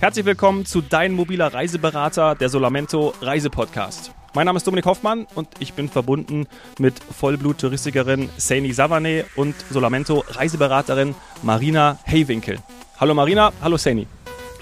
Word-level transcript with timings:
Herzlich 0.00 0.26
willkommen 0.26 0.64
zu 0.64 0.80
Dein 0.80 1.12
mobiler 1.12 1.52
Reiseberater, 1.52 2.36
der 2.36 2.48
Solamento 2.48 3.14
Reisepodcast. 3.20 4.12
Mein 4.32 4.46
Name 4.46 4.58
ist 4.58 4.64
Dominik 4.64 4.86
Hoffmann 4.86 5.26
und 5.34 5.48
ich 5.58 5.72
bin 5.72 5.88
verbunden 5.88 6.46
mit 6.78 6.94
Vollblut-Touristikerin 7.00 8.30
Saini 8.36 8.72
Savane 8.72 9.24
und 9.34 9.56
Solamento 9.70 10.22
Reiseberaterin 10.28 11.16
Marina 11.42 11.98
Haywinkel. 12.06 12.58
Hallo 13.00 13.12
Marina, 13.12 13.52
hallo 13.60 13.76
Saini. 13.76 14.06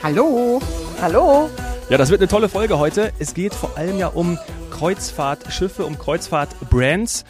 Hallo. 0.02 0.58
Hallo. 1.02 1.50
Ja, 1.90 1.98
das 1.98 2.08
wird 2.08 2.22
eine 2.22 2.28
tolle 2.28 2.48
Folge 2.48 2.78
heute. 2.78 3.12
Es 3.18 3.34
geht 3.34 3.52
vor 3.52 3.76
allem 3.76 3.98
ja 3.98 4.06
um 4.06 4.38
Kreuzfahrtschiffe, 4.70 5.84
um 5.84 5.98
Kreuzfahrtbrands. 5.98 7.26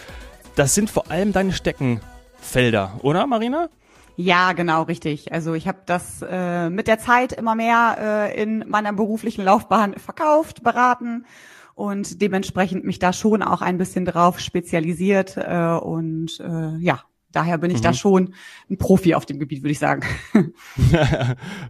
Das 0.55 0.77
sind 0.77 0.91
vor 0.91 1.11
allem 1.11 1.33
deine 1.33 1.53
Steckenfelder, 1.53 3.01
oder 3.03 3.27
Marina? 3.27 3.69
Ja, 4.17 4.53
genau, 4.55 4.83
richtig. 4.83 5.33
Also 5.33 5.55
ich 5.55 5.69
habe 5.69 5.79
das 5.85 6.25
äh, 6.29 6.71
mit 6.71 6.89
der 6.89 6.99
Zeit 6.99 7.33
immer 7.33 7.55
mehr 7.55 7.97
äh, 8.01 8.43
in 8.43 8.65
meiner 8.67 8.93
beruflichen 8.95 9.45
Laufbahn 9.45 9.95
verkauft, 9.95 10.63
beraten 10.63 11.27
und 11.75 12.23
dementsprechend 12.23 12.85
mich 12.85 12.99
da 12.99 13.13
schon 13.13 13.43
auch 13.43 13.61
ein 13.61 13.77
bisschen 13.77 14.07
drauf 14.07 14.41
spezialisiert 14.41 15.37
äh, 15.37 15.79
und 15.79 16.41
äh, 16.41 16.79
ja, 16.79 17.03
daher 17.31 17.59
bin 17.59 17.71
ich 17.71 17.79
mhm. 17.79 17.83
da 17.83 17.93
schon 17.93 18.35
ein 18.71 18.79
Profi 18.79 19.15
auf 19.15 19.27
dem 19.27 19.39
Gebiet, 19.39 19.63
würde 19.63 19.73
ich 19.73 19.79
sagen. 19.79 20.03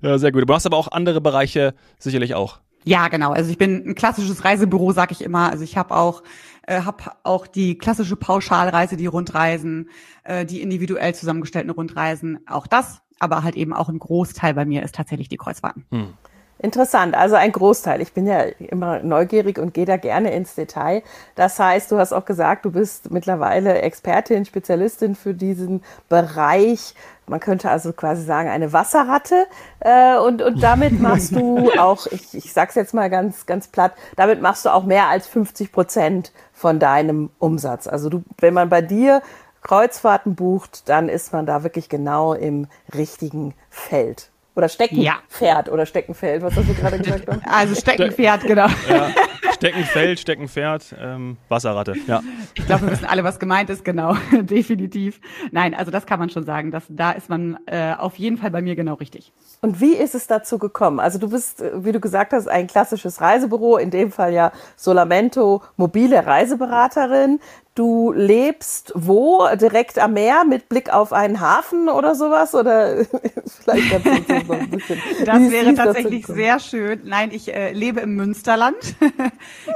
ja, 0.02 0.18
sehr 0.18 0.30
gut. 0.30 0.48
Du 0.48 0.54
hast 0.54 0.66
aber 0.66 0.76
auch 0.76 0.92
andere 0.92 1.20
Bereiche 1.20 1.74
sicherlich 1.98 2.37
auch. 2.37 2.60
Ja, 2.84 3.09
genau. 3.09 3.32
Also 3.32 3.51
ich 3.51 3.59
bin 3.59 3.84
ein 3.84 3.95
klassisches 3.96 4.45
Reisebüro, 4.45 4.92
sag 4.92 5.10
ich 5.10 5.20
immer. 5.20 5.51
Also 5.51 5.65
ich 5.65 5.76
habe 5.76 5.96
auch 5.96 6.23
äh, 6.66 6.82
habe 6.82 7.12
auch 7.22 7.46
die 7.46 7.78
klassische 7.78 8.16
Pauschalreise, 8.16 8.96
die 8.96 9.06
Rundreisen, 9.06 9.90
äh, 10.24 10.44
die 10.44 10.62
individuell 10.62 11.14
zusammengestellten 11.14 11.70
Rundreisen, 11.70 12.40
auch 12.46 12.66
das. 12.66 13.00
Aber 13.18 13.42
halt 13.42 13.56
eben 13.56 13.72
auch 13.72 13.88
ein 13.88 13.98
Großteil 13.98 14.52
bei 14.52 14.66
mir 14.66 14.82
ist 14.82 14.94
tatsächlich 14.94 15.28
die 15.28 15.38
Kreuzfahrten. 15.38 15.86
Hm. 15.90 16.14
Interessant, 16.59 17.15
also 17.15 17.34
ein 17.34 17.52
Großteil. 17.52 18.01
Ich 18.01 18.15
bin 18.15 18.27
ja 18.27 18.41
immer 18.41 19.01
neugierig 19.01 19.59
und 19.59 19.74
gehe 19.74 19.84
da 19.84 19.99
gerne 19.99 20.32
ins 20.32 20.54
Detail. 20.54 21.02
Das 21.35 21.59
heißt, 21.59 21.93
du 21.93 21.98
hast 21.98 22.15
auch 22.15 22.24
gesagt, 22.24 22.65
du 22.65 22.71
bist 22.71 23.10
mittlerweile 23.10 23.82
Expertin, 23.82 24.46
Spezialistin 24.46 25.16
für 25.16 25.35
diesen 25.35 25.82
Bereich. 26.09 26.95
Man 27.26 27.40
könnte 27.40 27.71
also 27.71 27.93
quasi 27.93 28.23
sagen, 28.23 28.48
eine 28.48 28.73
Wasserratte. 28.73 29.46
Äh, 29.80 30.16
und, 30.16 30.40
und 30.40 30.63
damit 30.63 30.98
machst 31.01 31.37
du 31.37 31.71
auch, 31.79 32.07
ich, 32.07 32.35
ich 32.35 32.51
sag's 32.54 32.74
jetzt 32.74 32.95
mal 32.95 33.10
ganz, 33.10 33.45
ganz 33.45 33.68
platt, 33.68 33.93
damit 34.16 34.41
machst 34.41 34.65
du 34.65 34.70
auch 34.70 34.85
mehr 34.85 35.09
als 35.09 35.26
50 35.26 35.73
Prozent 35.73 36.32
von 36.54 36.79
deinem 36.79 37.29
Umsatz. 37.38 37.87
Also 37.87 38.09
du, 38.09 38.24
wenn 38.38 38.54
man 38.54 38.70
bei 38.70 38.80
dir 38.80 39.20
Kreuzfahrten 39.60 40.37
bucht, 40.37 40.88
dann 40.88 41.10
ist 41.10 41.35
man 41.35 41.45
da 41.45 41.65
wirklich 41.65 41.91
genau 41.91 42.32
im 42.32 42.66
richtigen 42.95 43.52
Feld. 43.68 44.30
Oder 44.57 44.71
Steckenpferd 44.71 45.66
ja. 45.66 45.73
oder 45.73 45.85
Steckenfeld, 45.85 46.43
was 46.43 46.57
hast 46.57 46.66
du 46.66 46.74
gerade 46.74 46.99
gesagt? 46.99 47.29
Also 47.46 47.74
Steckenpferd, 47.74 48.43
genau. 48.45 48.66
Ja. 48.88 49.10
Steckenfeld, 49.54 50.18
Steckenpferd, 50.18 50.95
ähm, 50.98 51.37
Wasserratte, 51.48 51.95
ja. 52.07 52.23
Ich 52.54 52.66
glaube, 52.66 52.87
wir 52.87 52.93
wissen 52.93 53.04
alle, 53.04 53.23
was 53.23 53.38
gemeint 53.38 53.68
ist, 53.68 53.85
genau, 53.85 54.16
definitiv. 54.32 55.21
Nein, 55.51 55.74
also 55.74 55.90
das 55.90 56.07
kann 56.07 56.18
man 56.18 56.30
schon 56.30 56.45
sagen, 56.45 56.71
dass, 56.71 56.85
da 56.88 57.13
ist 57.13 57.29
man 57.29 57.59
äh, 57.66 57.93
auf 57.98 58.16
jeden 58.16 58.38
Fall 58.38 58.51
bei 58.51 58.63
mir 58.63 58.76
genau 58.76 58.95
richtig. 58.95 59.32
Und 59.60 59.80
wie 59.80 59.95
ist 59.95 60.15
es 60.15 60.26
dazu 60.26 60.59
gekommen? 60.59 61.01
Also 61.01 61.18
du 61.18 61.29
bist, 61.29 61.63
wie 61.74 61.93
du 61.93 62.01
gesagt 62.01 62.32
hast, 62.32 62.48
ein 62.48 62.66
klassisches 62.66 63.20
Reisebüro, 63.20 63.76
in 63.76 63.91
dem 63.91 64.10
Fall 64.10 64.32
ja 64.32 64.53
Solamento, 64.76 65.62
mobile 65.76 66.26
Reiseberaterin. 66.26 67.41
Du 67.77 68.10
lebst 68.10 68.91
wo? 68.94 69.47
Direkt 69.55 69.99
am 69.99 70.15
Meer 70.15 70.44
mit 70.44 70.71
Blick 70.71 70.91
auf 70.91 71.12
einen 71.12 71.41
Hafen 71.41 71.91
oder 71.91 72.15
sowas? 72.15 72.55
Oder 72.55 73.05
vielleicht 73.47 73.93
uns 74.06 74.28
noch 74.49 74.59
ein 74.59 74.71
bisschen. 74.71 74.99
Das 75.27 75.50
wäre 75.50 75.75
tatsächlich 75.75 76.27
sehr 76.27 76.59
schön. 76.59 77.03
Nein, 77.04 77.31
ich 77.32 77.54
äh, 77.54 77.72
lebe 77.72 78.00
im 78.00 78.16
Münsterland, 78.16 78.77
hm. 78.99 79.31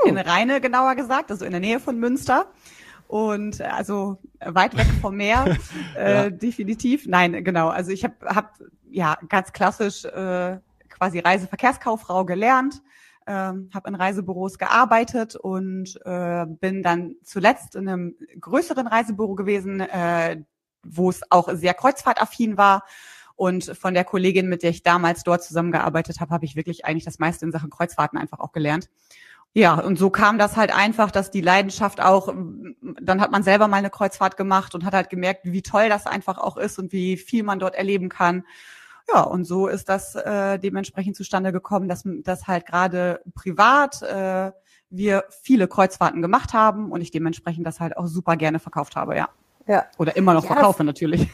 in 0.07 0.17
Rheine 0.17 0.63
genauer 0.63 0.95
gesagt, 0.95 1.31
also 1.31 1.45
in 1.45 1.51
der 1.51 1.61
Nähe 1.61 1.79
von 1.79 1.99
Münster. 1.99 2.47
Und 3.07 3.61
äh, 3.61 3.65
also 3.65 4.17
weit 4.41 4.79
weg 4.79 4.87
vom 5.03 5.19
Meer, 5.19 5.59
äh, 5.95 6.15
ja. 6.15 6.31
definitiv. 6.31 7.07
Nein, 7.07 7.45
genau. 7.45 7.69
Also 7.69 7.91
ich 7.91 8.03
habe 8.03 8.15
hab, 8.25 8.55
ja 8.91 9.19
ganz 9.29 9.53
klassisch 9.53 10.07
äh, 10.07 10.59
quasi 10.89 11.19
Reiseverkehrskauffrau 11.19 12.25
gelernt 12.25 12.81
ähm, 13.31 13.71
habe 13.73 13.89
in 13.89 13.95
Reisebüros 13.95 14.59
gearbeitet 14.59 15.37
und 15.37 16.01
äh, 16.05 16.47
bin 16.47 16.83
dann 16.83 17.15
zuletzt 17.23 17.77
in 17.77 17.89
einem 17.89 18.17
größeren 18.41 18.89
Reisebüro 18.89 19.37
gewesen, 19.37 19.79
äh, 19.79 20.43
wo 20.83 21.11
es 21.11 21.21
auch 21.31 21.49
sehr 21.53 21.75
kreuzfahrtaffin 21.75 22.57
war. 22.57 22.83
Und 23.37 23.77
von 23.79 23.95
der 23.95 24.05
Kollegin, 24.05 24.49
mit 24.49 24.65
der 24.65 24.71
ich 24.71 24.83
damals 24.83 25.23
dort 25.23 25.45
zusammengearbeitet 25.45 26.21
habe, 26.21 26.35
habe 26.35 26.45
ich 26.45 26.57
wirklich 26.57 26.85
eigentlich 26.85 27.05
das 27.05 27.21
meiste 27.21 27.45
in 27.45 27.53
Sachen 27.53 27.71
Kreuzfahrten 27.71 28.19
einfach 28.19 28.41
auch 28.41 28.51
gelernt. 28.51 28.91
Ja, 29.53 29.75
und 29.75 29.97
so 29.97 30.11
kam 30.11 30.37
das 30.37 30.57
halt 30.57 30.75
einfach, 30.75 31.13
dass 31.13 31.31
die 31.31 31.41
Leidenschaft 31.41 32.01
auch, 32.01 32.35
dann 33.01 33.21
hat 33.21 33.31
man 33.31 33.45
selber 33.45 33.69
mal 33.69 33.77
eine 33.77 33.91
Kreuzfahrt 33.91 34.37
gemacht 34.37 34.75
und 34.75 34.85
hat 34.85 34.95
halt 34.95 35.09
gemerkt, 35.09 35.43
wie 35.45 35.63
toll 35.63 35.89
das 35.89 36.07
einfach 36.07 36.39
auch 36.39 36.57
ist 36.57 36.79
und 36.81 36.93
wie 36.93 37.17
viel 37.17 37.45
man 37.45 37.61
dort 37.61 37.77
erleben 37.77 38.09
kann. 38.09 38.45
Ja, 39.09 39.23
und 39.23 39.45
so 39.45 39.67
ist 39.67 39.89
das 39.89 40.15
äh, 40.15 40.59
dementsprechend 40.59 41.17
zustande 41.17 41.53
gekommen, 41.53 41.89
dass, 41.89 42.03
dass 42.05 42.47
halt 42.47 42.67
gerade 42.67 43.21
privat 43.35 44.03
äh, 44.03 44.53
wir 44.91 45.25
viele 45.43 45.69
Kreuzfahrten 45.69 46.23
gemacht 46.23 46.53
haben 46.53 46.91
und 46.91 47.01
ich 47.01 47.11
dementsprechend 47.11 47.67
das 47.67 47.81
halt 47.81 47.97
auch 47.97 48.07
super 48.07 48.37
gerne 48.37 48.59
verkauft 48.59 48.97
habe, 48.97 49.17
ja. 49.17 49.29
Ja. 49.67 49.85
Oder 49.99 50.17
immer 50.17 50.35
noch 50.35 50.45
ja, 50.45 50.55
verkaufe 50.55 50.85
natürlich. 50.85 51.29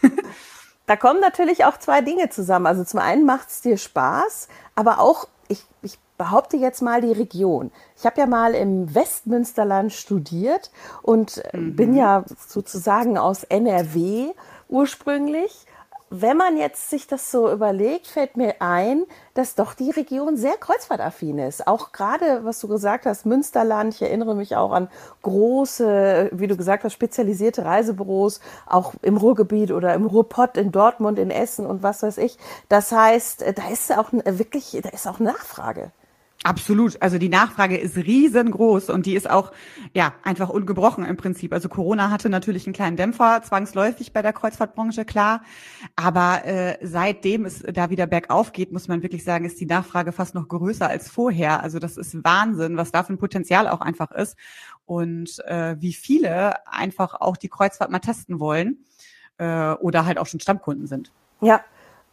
Da 0.87 0.95
kommen 0.95 1.21
natürlich 1.21 1.65
auch 1.65 1.79
zwei 1.79 2.01
Dinge 2.01 2.31
zusammen. 2.31 2.67
Also 2.67 2.85
zum 2.85 3.01
einen 3.01 3.27
macht 3.27 3.49
es 3.49 3.61
dir 3.61 3.77
Spaß, 3.77 4.49
aber 4.77 5.01
auch, 5.01 5.27
ich, 5.49 5.65
ich 5.83 5.99
behaupte 6.17 6.57
jetzt 6.57 6.81
mal 6.81 7.01
die 7.01 7.13
Region. 7.13 7.73
Ich 7.97 8.07
habe 8.07 8.21
ja 8.21 8.27
mal 8.27 8.55
im 8.55 8.95
Westmünsterland 8.95 9.93
studiert 9.93 10.71
und 11.03 11.43
mhm. 11.53 11.75
bin 11.75 11.95
ja 11.95 12.25
sozusagen 12.47 13.19
aus 13.19 13.43
NRW 13.43 14.33
ursprünglich 14.69 15.66
wenn 16.09 16.37
man 16.37 16.57
jetzt 16.57 16.89
sich 16.89 17.09
das 17.09 17.33
so 17.33 17.51
überlegt, 17.51 18.07
fällt 18.07 18.37
mir 18.37 18.57
ein, 18.61 19.05
dass 19.35 19.57
doch 19.57 19.75
die 19.75 19.91
Region 19.91 20.37
sehr 20.37 20.57
kreuzfahrtaffin 20.57 21.39
ist. 21.39 21.67
Auch 21.67 21.91
gerade, 21.91 22.45
was 22.45 22.61
du 22.61 22.69
gesagt 22.69 23.07
hast, 23.07 23.27
Münsterland. 23.27 23.95
Ich 23.95 24.03
erinnere 24.03 24.37
mich 24.37 24.55
auch 24.55 24.71
an 24.71 24.89
große, 25.23 26.31
wie 26.33 26.47
du 26.47 26.57
gesagt 26.57 26.85
hast, 26.85 26.93
spezialisierte 26.93 27.65
Reisebüros, 27.65 28.41
auch 28.67 28.95
im 29.03 29.17
Ruhrgebiet 29.17 29.73
oder 29.73 29.95
im 29.95 30.07
Ruhrpott 30.07 30.57
in 30.57 30.71
Dortmund, 30.71 31.19
in 31.19 31.31
Essen 31.31 31.67
und 31.67 31.83
was 31.83 32.05
weiß 32.05 32.19
ich. 32.19 32.39
Das 32.69 32.93
heißt, 32.93 33.45
da 33.57 33.69
ist 33.69 33.97
auch 33.97 34.13
wirklich, 34.13 34.79
da 34.83 34.91
ist 34.91 35.09
auch 35.09 35.19
Nachfrage. 35.19 35.91
Absolut. 36.47 37.03
Also 37.03 37.19
die 37.19 37.29
Nachfrage 37.29 37.77
ist 37.77 37.97
riesengroß 37.97 38.91
und 38.91 39.05
die 39.07 39.17
ist 39.17 39.29
auch 39.29 39.51
ja 39.95 40.15
einfach 40.23 40.49
ungebrochen 40.49 41.05
im 41.05 41.17
Prinzip. 41.17 41.53
Also 41.53 41.69
Corona 41.69 42.13
hatte 42.13 42.29
natürlich 42.29 42.67
einen 42.67 42.73
kleinen 42.73 42.97
Dämpfer, 42.97 43.43
zwangsläufig 43.43 44.13
bei 44.13 44.23
der 44.23 44.33
Kreuzfahrtbranche, 44.33 45.05
klar. 45.05 45.43
Aber 45.97 46.45
äh, 46.45 46.79
seitdem 46.83 47.47
es 47.47 47.65
da 47.65 47.91
wieder 47.91 48.07
bergauf 48.07 48.53
geht, 48.53 48.71
muss 48.71 48.87
man 48.87 49.03
wirklich 49.03 49.25
sagen, 49.25 49.45
ist 49.45 49.59
die 49.59 49.67
Nachfrage 49.67 50.13
fast 50.13 50.37
noch 50.37 50.47
größer 50.47 50.89
als 50.89 51.11
vorher. 51.11 51.65
Also 51.65 51.81
das 51.81 51.97
ist 51.97 52.23
Wahnsinn, 52.23 52.77
was 52.77 52.93
da 52.93 53.03
für 53.03 53.15
ein 53.15 53.19
Potenzial 53.19 53.67
auch 53.67 53.81
einfach 53.81 54.13
ist 54.13 54.37
und 54.85 55.45
äh, 55.47 55.75
wie 55.81 55.95
viele 55.95 56.65
einfach 56.69 57.15
auch 57.15 57.37
die 57.37 57.49
Kreuzfahrt 57.49 57.91
mal 57.91 57.99
testen 57.99 58.39
wollen 58.39 58.85
äh, 59.39 59.73
oder 59.73 60.07
halt 60.07 60.19
auch 60.19 60.27
schon 60.27 60.39
Stammkunden 60.39 60.87
sind. 60.87 61.11
Ja, 61.41 61.61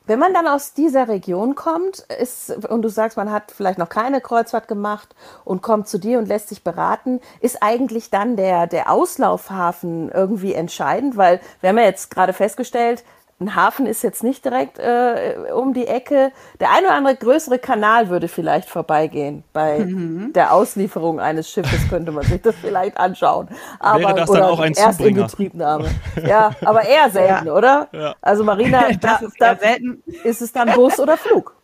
wenn 0.05 0.19
man 0.19 0.33
dann 0.33 0.47
aus 0.47 0.73
dieser 0.73 1.07
Region 1.07 1.55
kommt, 1.55 1.99
ist, 2.19 2.67
und 2.67 2.81
du 2.81 2.89
sagst, 2.89 3.15
man 3.15 3.31
hat 3.31 3.51
vielleicht 3.51 3.79
noch 3.79 3.89
keine 3.89 4.19
Kreuzfahrt 4.19 4.67
gemacht 4.67 5.15
und 5.45 5.61
kommt 5.61 5.87
zu 5.87 5.97
dir 5.97 6.19
und 6.19 6.27
lässt 6.27 6.49
sich 6.49 6.63
beraten, 6.63 7.21
ist 7.39 7.63
eigentlich 7.63 8.09
dann 8.09 8.35
der, 8.35 8.67
der 8.67 8.91
Auslaufhafen 8.91 10.09
irgendwie 10.11 10.53
entscheidend? 10.53 11.15
Weil 11.15 11.39
wir 11.61 11.69
haben 11.69 11.77
ja 11.77 11.85
jetzt 11.85 12.11
gerade 12.11 12.33
festgestellt, 12.33 13.03
ein 13.43 13.55
Hafen 13.55 13.85
ist 13.85 14.03
jetzt 14.03 14.23
nicht 14.23 14.45
direkt 14.45 14.79
äh, 14.79 15.35
um 15.53 15.73
die 15.73 15.87
Ecke. 15.87 16.31
Der 16.59 16.71
ein 16.71 16.83
oder 16.85 16.93
andere 16.93 17.15
größere 17.15 17.59
Kanal 17.59 18.09
würde 18.09 18.27
vielleicht 18.27 18.69
vorbeigehen. 18.69 19.43
Bei 19.53 19.79
mhm. 19.79 20.33
der 20.33 20.53
Auslieferung 20.53 21.19
eines 21.19 21.49
Schiffes 21.49 21.89
könnte 21.89 22.11
man 22.11 22.23
sich 22.23 22.41
das 22.41 22.55
vielleicht 22.55 22.97
anschauen. 22.97 23.49
Aber, 23.79 23.99
Wäre 23.99 24.15
das 24.15 24.31
dann 24.31 24.43
auch 24.43 24.59
ein 24.59 24.73
erst 24.73 25.01
in 25.01 25.15
Betriebnahme. 25.15 25.89
Ja, 26.25 26.51
aber 26.63 26.83
eher 26.83 27.09
selten, 27.11 27.47
ja. 27.47 27.53
oder? 27.53 27.87
Ja. 27.91 28.15
Also 28.21 28.43
Marina, 28.43 28.91
das, 29.01 29.21
ist, 29.21 29.35
da, 29.39 29.55
selten. 29.55 30.03
ist 30.23 30.41
es 30.41 30.51
dann 30.51 30.71
Bus 30.73 30.99
oder 30.99 31.17
Flug? 31.17 31.55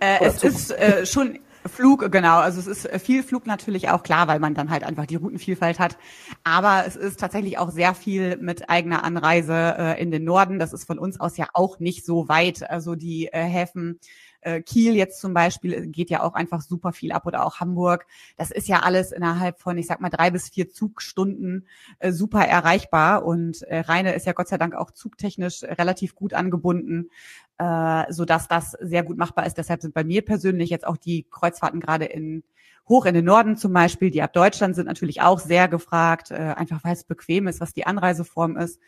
Äh, 0.00 0.24
es 0.24 0.42
ist 0.42 0.70
äh, 0.70 1.06
schon 1.06 1.38
Flug, 1.66 2.10
genau. 2.10 2.38
Also 2.38 2.58
es 2.58 2.66
ist 2.66 2.86
äh, 2.86 2.98
viel 2.98 3.22
Flug 3.22 3.46
natürlich 3.46 3.90
auch 3.90 4.02
klar, 4.02 4.28
weil 4.28 4.40
man 4.40 4.54
dann 4.54 4.70
halt 4.70 4.82
einfach 4.82 5.06
die 5.06 5.16
Routenvielfalt 5.16 5.78
hat. 5.78 5.98
Aber 6.42 6.84
es 6.86 6.96
ist 6.96 7.20
tatsächlich 7.20 7.58
auch 7.58 7.70
sehr 7.70 7.94
viel 7.94 8.38
mit 8.38 8.70
eigener 8.70 9.04
Anreise 9.04 9.74
äh, 9.78 10.00
in 10.00 10.10
den 10.10 10.24
Norden. 10.24 10.58
Das 10.58 10.72
ist 10.72 10.84
von 10.84 10.98
uns 10.98 11.20
aus 11.20 11.36
ja 11.36 11.48
auch 11.52 11.78
nicht 11.78 12.06
so 12.06 12.28
weit. 12.28 12.68
Also 12.68 12.94
die 12.94 13.26
äh, 13.26 13.42
Häfen 13.42 14.00
Äh, 14.40 14.62
Kiel 14.62 14.94
jetzt 14.94 15.20
zum 15.20 15.34
Beispiel 15.34 15.72
äh, 15.74 15.86
geht 15.86 16.10
ja 16.10 16.22
auch 16.22 16.34
einfach 16.34 16.60
super 16.62 16.92
viel 16.92 17.12
ab 17.12 17.26
oder 17.26 17.44
auch 17.44 17.60
Hamburg. 17.60 18.06
Das 18.36 18.50
ist 18.50 18.68
ja 18.68 18.80
alles 18.80 19.12
innerhalb 19.12 19.60
von, 19.60 19.76
ich 19.78 19.86
sag 19.86 20.00
mal, 20.00 20.10
drei 20.10 20.30
bis 20.30 20.48
vier 20.48 20.70
Zugstunden 20.70 21.66
äh, 21.98 22.12
super 22.12 22.44
erreichbar. 22.44 23.24
Und 23.24 23.62
äh, 23.62 23.80
Rheine 23.80 24.14
ist 24.14 24.26
ja 24.26 24.32
Gott 24.32 24.48
sei 24.48 24.58
Dank 24.58 24.74
auch 24.74 24.90
zugtechnisch 24.90 25.62
relativ 25.62 26.14
gut 26.14 26.34
angebunden, 26.34 27.10
äh, 27.58 28.12
so 28.12 28.24
dass 28.24 28.48
das 28.48 28.72
sehr 28.80 29.02
gut 29.02 29.18
machbar 29.18 29.46
ist. 29.46 29.58
Deshalb 29.58 29.82
sind 29.82 29.94
bei 29.94 30.04
mir 30.04 30.24
persönlich 30.24 30.70
jetzt 30.70 30.86
auch 30.86 30.96
die 30.96 31.26
Kreuzfahrten 31.30 31.80
gerade 31.80 32.06
in 32.06 32.42
hoch 32.88 33.06
in 33.06 33.14
den 33.14 33.24
Norden 33.24 33.56
zum 33.56 33.72
Beispiel, 33.72 34.10
die 34.10 34.20
ab 34.20 34.32
Deutschland 34.32 34.74
sind 34.74 34.86
natürlich 34.86 35.20
auch 35.22 35.38
sehr 35.38 35.68
gefragt, 35.68 36.32
äh, 36.32 36.54
einfach 36.56 36.82
weil 36.82 36.94
es 36.94 37.04
bequem 37.04 37.46
ist, 37.46 37.60
was 37.60 37.72
die 37.72 37.86
Anreiseform 37.86 38.56
ist 38.56 38.80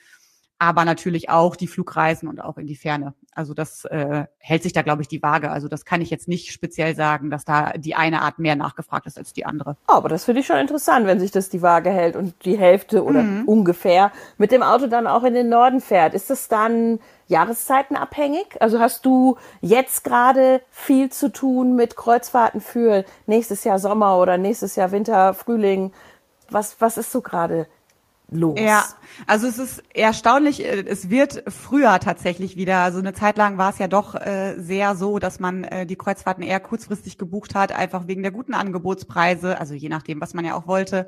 aber 0.59 0.85
natürlich 0.85 1.29
auch 1.29 1.57
die 1.57 1.67
Flugreisen 1.67 2.29
und 2.29 2.41
auch 2.41 2.57
in 2.57 2.69
die 2.69 2.77
Ferne. 2.77 3.15
Also 3.35 3.53
das 3.53 3.85
äh, 3.87 4.27
hält 4.39 4.63
sich 4.63 4.73
da, 4.73 4.83
glaube 4.83 5.03
ich, 5.03 5.09
die 5.09 5.21
Waage. 5.21 5.51
Also 5.51 5.67
das 5.67 5.85
kann 5.85 6.01
ich 6.01 6.09
jetzt 6.09 6.29
nicht 6.29 6.53
speziell 6.53 6.95
sagen, 6.95 7.31
dass 7.31 7.45
da 7.45 7.73
die 7.73 7.97
eine 7.97 8.23
Art 8.23 8.39
mehr 8.39 8.55
nachgefragt 8.55 9.07
ist 9.07 9.19
als 9.19 9.33
die 9.33 9.45
andere. 9.45 9.77
Oh, 9.89 9.95
aber 9.95 10.09
das 10.09 10.25
finde 10.25 10.41
ich 10.41 10.47
schon 10.47 10.59
interessant, 10.59 11.07
wenn 11.07 11.19
sich 11.19 11.33
das 11.33 11.49
die 11.49 11.63
Waage 11.63 11.91
hält 11.91 12.15
und 12.15 12.45
die 12.45 12.57
Hälfte 12.57 13.03
oder 13.03 13.23
mhm. 13.23 13.45
ungefähr 13.47 14.13
mit 14.39 14.53
dem 14.53 14.63
Auto 14.63 14.87
dann 14.87 15.09
auch 15.09 15.25
in 15.25 15.35
den 15.35 15.49
Norden 15.49 15.81
fährt. 15.81 16.15
Ist 16.15 16.31
das 16.31 16.47
dann 16.47 17.01
jahreszeitenabhängig? 17.27 18.61
Also 18.61 18.79
hast 18.79 19.05
du 19.05 19.39
jetzt 19.63 20.05
gerade 20.05 20.61
viel 20.71 21.11
zu 21.11 21.33
tun 21.33 21.75
mit 21.75 21.97
Kreuzfahrten 21.97 22.61
für 22.61 23.05
nächstes 23.27 23.65
Jahr 23.65 23.81
Sommer 23.81 24.19
oder 24.19 24.39
nächstes 24.39 24.77
Jahr 24.77 24.93
Winter, 24.93 25.35
Frühling? 25.35 25.93
Was, 26.51 26.81
was 26.81 26.99
ist 26.99 27.11
so 27.11 27.21
gerade 27.21 27.67
los. 28.33 28.59
Ja, 28.59 28.85
also 29.27 29.47
es 29.47 29.59
ist 29.59 29.83
erstaunlich, 29.95 30.65
äh, 30.65 30.85
es 30.87 31.11
wird 31.11 31.45
früher 31.49 31.99
tatsächlich 32.01 32.57
wieder, 32.57 32.79
also 32.79 32.99
eine 32.99 33.13
Zeit 33.13 33.37
lang 33.37 33.59
war 33.59 33.71
es 33.71 33.79
ja 33.79 33.89
doch 33.89 34.15
äh, 34.15 34.55
sehr 34.59 34.97
so, 34.97 35.19
dass 35.19 35.41
man 35.41 35.65
äh, 35.65 35.87
die 35.87 35.97
Kreuzfahrten 35.97 36.43
eher 36.43 36.61
kurzfristig 36.61 37.19
gebucht 37.19 37.55
hat, 37.55 37.73
einfach 37.73 38.07
wegen 38.07 38.23
der 38.23 38.33
guten 38.33 38.55
Angebotspreise, 38.55 39.59
also 39.61 39.75
je 39.75 39.89
nachdem, 39.89 40.21
was 40.21 40.35
man 40.35 40.45
ja 40.45 40.55
auch 40.55 40.67
wollte. 40.67 41.07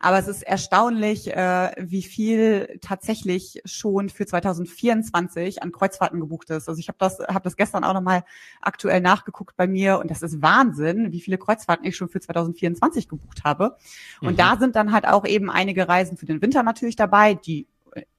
Aber 0.00 0.18
es 0.18 0.28
ist 0.28 0.42
erstaunlich, 0.42 1.34
äh, 1.34 1.70
wie 1.78 2.02
viel 2.02 2.78
tatsächlich 2.80 3.62
schon 3.64 4.08
für 4.08 4.26
2024 4.26 5.62
an 5.62 5.72
Kreuzfahrten 5.72 6.20
gebucht 6.20 6.50
ist. 6.50 6.68
Also 6.68 6.78
ich 6.78 6.88
habe 6.88 6.98
das, 6.98 7.18
hab 7.20 7.42
das 7.42 7.56
gestern 7.56 7.84
auch 7.84 7.94
nochmal 7.94 8.24
aktuell 8.60 9.00
nachgeguckt 9.00 9.56
bei 9.56 9.66
mir 9.66 9.98
und 9.98 10.10
das 10.10 10.22
ist 10.22 10.42
Wahnsinn, 10.42 11.12
wie 11.12 11.20
viele 11.20 11.38
Kreuzfahrten 11.38 11.86
ich 11.86 11.96
schon 11.96 12.08
für 12.08 12.20
2024 12.20 13.08
gebucht 13.08 13.44
habe. 13.44 13.76
Und 14.20 14.32
mhm. 14.32 14.36
da 14.36 14.56
sind 14.58 14.76
dann 14.76 14.92
halt 14.92 15.06
auch 15.06 15.24
eben 15.24 15.50
einige 15.50 15.88
Reisen 15.88 16.16
für 16.16 16.26
den 16.26 16.42
Winter 16.42 16.63
natürlich 16.64 16.96
dabei, 16.96 17.34
die 17.34 17.68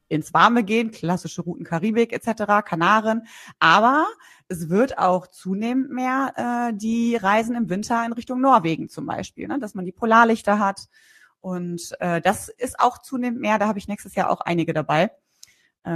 ins 0.08 0.34
Warme 0.34 0.64
gehen, 0.64 0.92
klassische 0.92 1.42
Routen 1.42 1.66
Karibik 1.66 2.14
etc., 2.14 2.66
Kanaren. 2.66 3.28
Aber 3.60 4.06
es 4.48 4.70
wird 4.70 4.98
auch 4.98 5.28
zunehmend 5.28 5.90
mehr 5.90 6.34
äh, 6.72 6.78
die 6.78 7.16
Reisen 7.16 7.56
im 7.56 7.70
Winter 7.70 8.06
in 8.06 8.14
Richtung 8.14 8.42
Norwegen 8.42 8.90
zum 8.90 9.06
Beispiel, 9.06 9.48
ne? 9.48 9.60
dass 9.60 9.74
man 9.74 9.86
die 9.86 9.92
Polarlichter 9.92 10.60
hat. 10.60 10.88
Und 11.42 11.92
äh, 12.00 12.22
das 12.22 12.50
ist 12.50 12.80
auch 12.80 13.00
zunehmend 13.00 13.42
mehr. 13.42 13.60
Da 13.60 13.68
habe 13.68 13.80
ich 13.80 13.88
nächstes 13.88 14.16
Jahr 14.16 14.30
auch 14.30 14.42
einige 14.42 14.74
dabei. 14.74 15.12
Äh, 15.84 15.90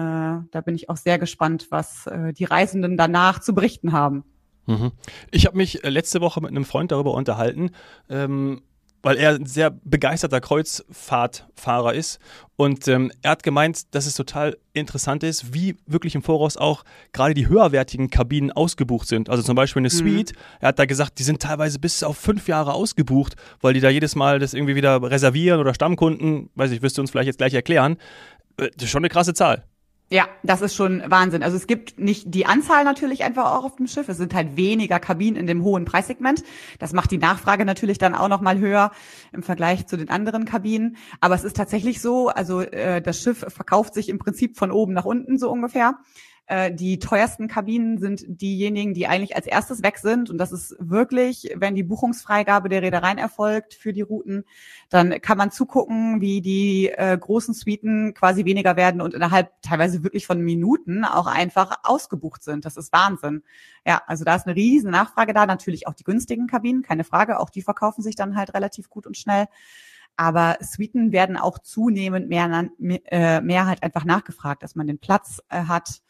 da 0.51 0.61
bin 0.63 0.75
ich 0.75 0.89
auch 0.89 0.97
sehr 0.97 1.17
gespannt, 1.17 1.67
was 1.69 2.07
äh, 2.07 2.33
die 2.33 2.45
Reisenden 2.45 2.97
danach 2.97 3.39
zu 3.39 3.53
berichten 3.53 3.91
haben. 3.91 4.23
Mhm. 4.67 4.91
Ich 5.31 5.47
habe 5.47 5.57
mich 5.57 5.83
äh, 5.83 5.89
letzte 5.89 6.21
Woche 6.21 6.41
mit 6.41 6.51
einem 6.51 6.65
Freund 6.65 6.91
darüber 6.91 7.15
unterhalten, 7.15 7.71
ähm, 8.07 8.61
weil 9.01 9.17
er 9.17 9.35
ein 9.35 9.45
sehr 9.45 9.71
begeisterter 9.71 10.41
Kreuzfahrtfahrer 10.41 11.93
ist. 11.93 12.19
Und 12.55 12.87
ähm, 12.87 13.11
er 13.21 13.31
hat 13.31 13.43
gemeint, 13.43 13.95
dass 13.95 14.05
es 14.05 14.15
total 14.15 14.57
interessant 14.73 15.23
ist, 15.23 15.53
wie 15.53 15.77
wirklich 15.85 16.15
im 16.15 16.21
Voraus 16.21 16.57
auch 16.57 16.83
gerade 17.13 17.33
die 17.33 17.47
höherwertigen 17.47 18.09
Kabinen 18.09 18.51
ausgebucht 18.51 19.07
sind. 19.07 19.29
Also 19.29 19.43
zum 19.43 19.55
Beispiel 19.55 19.79
eine 19.79 19.87
mhm. 19.87 19.97
Suite. 19.97 20.33
Er 20.59 20.69
hat 20.69 20.79
da 20.79 20.85
gesagt, 20.85 21.19
die 21.19 21.23
sind 21.23 21.41
teilweise 21.41 21.79
bis 21.79 22.03
auf 22.03 22.17
fünf 22.17 22.47
Jahre 22.47 22.73
ausgebucht, 22.73 23.35
weil 23.61 23.73
die 23.73 23.79
da 23.79 23.89
jedes 23.89 24.15
Mal 24.15 24.39
das 24.39 24.53
irgendwie 24.53 24.75
wieder 24.75 25.01
reservieren 25.01 25.59
oder 25.59 25.73
Stammkunden, 25.73 26.49
weiß 26.55 26.71
ich, 26.71 26.81
wirst 26.81 26.97
du 26.97 27.01
uns 27.01 27.11
vielleicht 27.11 27.27
jetzt 27.27 27.37
gleich 27.37 27.53
erklären. 27.53 27.97
Äh, 28.57 28.69
das 28.75 28.85
ist 28.85 28.89
schon 28.89 29.01
eine 29.01 29.09
krasse 29.09 29.33
Zahl. 29.33 29.63
Ja, 30.11 30.27
das 30.41 30.61
ist 30.61 30.73
schon 30.73 31.03
Wahnsinn. 31.05 31.43
Also 31.43 31.55
es 31.55 31.67
gibt 31.67 31.99
nicht 31.99 32.33
die 32.33 32.47
Anzahl 32.47 32.83
natürlich 32.83 33.23
einfach 33.23 33.51
auch 33.51 33.63
auf 33.63 33.75
dem 33.75 33.85
Schiff. 33.85 34.09
Es 34.09 34.17
sind 34.17 34.33
halt 34.33 34.57
weniger 34.57 34.99
Kabinen 34.99 35.35
in 35.35 35.45
dem 35.45 35.63
hohen 35.63 35.85
Preissegment. 35.85 36.43
Das 36.79 36.93
macht 36.93 37.11
die 37.11 37.19
Nachfrage 37.19 37.63
natürlich 37.63 37.99
dann 37.99 38.15
auch 38.15 38.27
noch 38.27 38.41
mal 38.41 38.57
höher 38.57 38.91
im 39.31 39.43
Vergleich 39.43 39.85
zu 39.85 39.97
den 39.97 40.09
anderen 40.09 40.45
Kabinen. 40.45 40.97
Aber 41.21 41.35
es 41.35 41.43
ist 41.43 41.55
tatsächlich 41.55 42.01
so, 42.01 42.29
also 42.29 42.61
äh, 42.61 43.03
das 43.03 43.21
Schiff 43.21 43.45
verkauft 43.49 43.93
sich 43.93 44.09
im 44.09 44.17
Prinzip 44.17 44.57
von 44.57 44.71
oben 44.71 44.93
nach 44.93 45.05
unten 45.05 45.37
so 45.37 45.51
ungefähr. 45.51 45.99
Äh, 46.49 46.73
die 46.73 46.97
teuersten 46.97 47.47
Kabinen 47.47 47.99
sind 47.99 48.23
diejenigen, 48.27 48.95
die 48.95 49.05
eigentlich 49.05 49.35
als 49.35 49.45
erstes 49.45 49.83
weg 49.83 49.99
sind. 49.99 50.31
Und 50.31 50.39
das 50.39 50.51
ist 50.51 50.75
wirklich, 50.79 51.53
wenn 51.55 51.75
die 51.75 51.83
Buchungsfreigabe 51.83 52.69
der 52.69 52.81
Reedereien 52.81 53.19
erfolgt 53.19 53.75
für 53.75 53.93
die 53.93 54.01
Routen, 54.01 54.45
dann 54.89 55.21
kann 55.21 55.37
man 55.37 55.51
zugucken, 55.51 56.21
wie 56.21 56.41
die 56.41 56.89
äh, 56.89 57.15
großen 57.15 57.53
Suiten 57.53 58.15
quasi 58.15 58.45
weniger 58.45 58.75
werden 58.75 58.99
und 58.99 59.13
innerhalb 59.13 59.61
teilweise 59.61 60.03
wirklich 60.03 60.25
von 60.25 60.41
Minuten 60.41 61.05
auch 61.05 61.27
einfach 61.27 61.81
ausgebucht 61.83 62.43
sind. 62.43 62.65
Das 62.65 62.77
ist 62.77 62.91
Wahnsinn. 62.91 63.43
Ja, 63.85 64.01
also 64.07 64.25
da 64.25 64.33
ist 64.33 64.47
eine 64.47 64.55
riesen 64.55 64.89
Nachfrage 64.89 65.33
da. 65.33 65.45
Natürlich 65.45 65.85
auch 65.85 65.93
die 65.93 66.03
günstigen 66.03 66.47
Kabinen, 66.47 66.81
keine 66.81 67.03
Frage. 67.03 67.39
Auch 67.39 67.51
die 67.51 67.61
verkaufen 67.61 68.01
sich 68.01 68.15
dann 68.15 68.35
halt 68.35 68.55
relativ 68.55 68.89
gut 68.89 69.05
und 69.05 69.17
schnell. 69.17 69.45
Aber 70.15 70.57
Suiten 70.61 71.11
werden 71.11 71.37
auch 71.37 71.59
zunehmend 71.59 72.27
mehr, 72.27 72.69
äh, 73.05 73.39
mehr 73.39 73.67
halt 73.67 73.83
einfach 73.83 74.03
nachgefragt, 74.03 74.63
dass 74.63 74.75
man 74.75 74.87
den 74.87 74.97
Platz 74.97 75.43
äh, 75.49 75.65
hat 75.65 76.01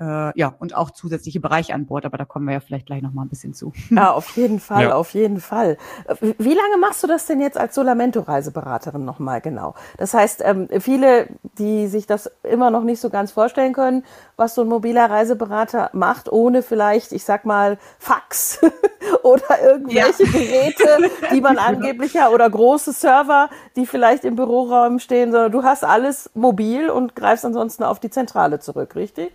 äh, 0.00 0.38
ja, 0.38 0.54
und 0.58 0.74
auch 0.74 0.90
zusätzliche 0.90 1.40
Bereiche 1.40 1.74
an 1.74 1.86
Bord, 1.86 2.06
aber 2.06 2.16
da 2.16 2.24
kommen 2.24 2.46
wir 2.46 2.54
ja 2.54 2.60
vielleicht 2.60 2.86
gleich 2.86 3.02
noch 3.02 3.12
mal 3.12 3.22
ein 3.22 3.28
bisschen 3.28 3.52
zu. 3.52 3.72
Ja, 3.90 4.12
auf 4.14 4.30
jeden 4.36 4.58
Fall, 4.58 4.84
ja. 4.84 4.94
auf 4.94 5.12
jeden 5.12 5.40
Fall. 5.40 5.76
Wie 6.20 6.54
lange 6.54 6.78
machst 6.80 7.02
du 7.02 7.06
das 7.06 7.26
denn 7.26 7.40
jetzt 7.40 7.58
als 7.58 7.74
Solamento-Reiseberaterin 7.74 9.04
nochmal 9.04 9.40
genau? 9.42 9.74
Das 9.98 10.14
heißt, 10.14 10.42
ähm, 10.44 10.68
viele, 10.80 11.28
die 11.58 11.86
sich 11.86 12.06
das 12.06 12.30
immer 12.42 12.70
noch 12.70 12.82
nicht 12.82 13.00
so 13.00 13.10
ganz 13.10 13.32
vorstellen 13.32 13.74
können, 13.74 14.04
was 14.36 14.54
so 14.54 14.62
ein 14.62 14.68
mobiler 14.68 15.10
Reiseberater 15.10 15.90
macht, 15.92 16.32
ohne 16.32 16.62
vielleicht, 16.62 17.12
ich 17.12 17.24
sag 17.24 17.44
mal, 17.44 17.76
Fax 17.98 18.60
oder 19.22 19.62
irgendwelche 19.62 20.24
ja. 20.24 20.30
Geräte, 20.30 21.10
die 21.30 21.42
man 21.42 21.58
angeblich 21.58 22.14
ja, 22.14 22.30
oder 22.30 22.48
große 22.48 22.92
Server, 22.92 23.50
die 23.76 23.84
vielleicht 23.84 24.24
im 24.24 24.36
Büroraum 24.36 24.98
stehen, 24.98 25.30
sondern 25.30 25.52
du 25.52 25.62
hast 25.62 25.84
alles 25.84 26.30
mobil 26.32 26.88
und 26.88 27.14
greifst 27.14 27.44
ansonsten 27.44 27.82
auf 27.82 28.00
die 28.00 28.10
Zentrale 28.10 28.60
zurück, 28.60 28.96
richtig? 28.96 29.32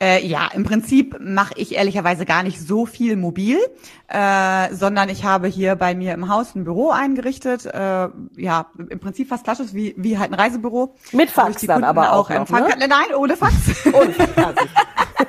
Äh, 0.00 0.24
ja, 0.26 0.48
im 0.54 0.64
Prinzip 0.64 1.16
mache 1.20 1.54
ich 1.56 1.74
ehrlicherweise 1.74 2.24
gar 2.24 2.42
nicht 2.42 2.60
so 2.60 2.86
viel 2.86 3.16
mobil, 3.16 3.58
äh, 4.08 4.72
sondern 4.72 5.08
ich 5.08 5.24
habe 5.24 5.48
hier 5.48 5.74
bei 5.74 5.94
mir 5.94 6.14
im 6.14 6.28
Haus 6.28 6.54
ein 6.54 6.64
Büro 6.64 6.90
eingerichtet. 6.90 7.66
Äh, 7.66 8.08
ja, 8.36 8.70
im 8.88 9.00
Prinzip 9.00 9.28
fast 9.28 9.44
klassisch 9.44 9.74
wie, 9.74 9.94
wie 9.96 10.18
halt 10.18 10.30
ein 10.30 10.34
Reisebüro. 10.34 10.94
Mit 11.12 11.30
Fax 11.30 11.62
dann 11.62 11.84
aber 11.84 12.12
auch, 12.12 12.30
auch 12.30 12.48
noch, 12.48 12.50
ne? 12.50 12.86
Nein, 12.88 13.14
ohne 13.16 13.36
Fax. 13.36 13.54
Ohne 13.92 14.12
Fax. 14.12 14.62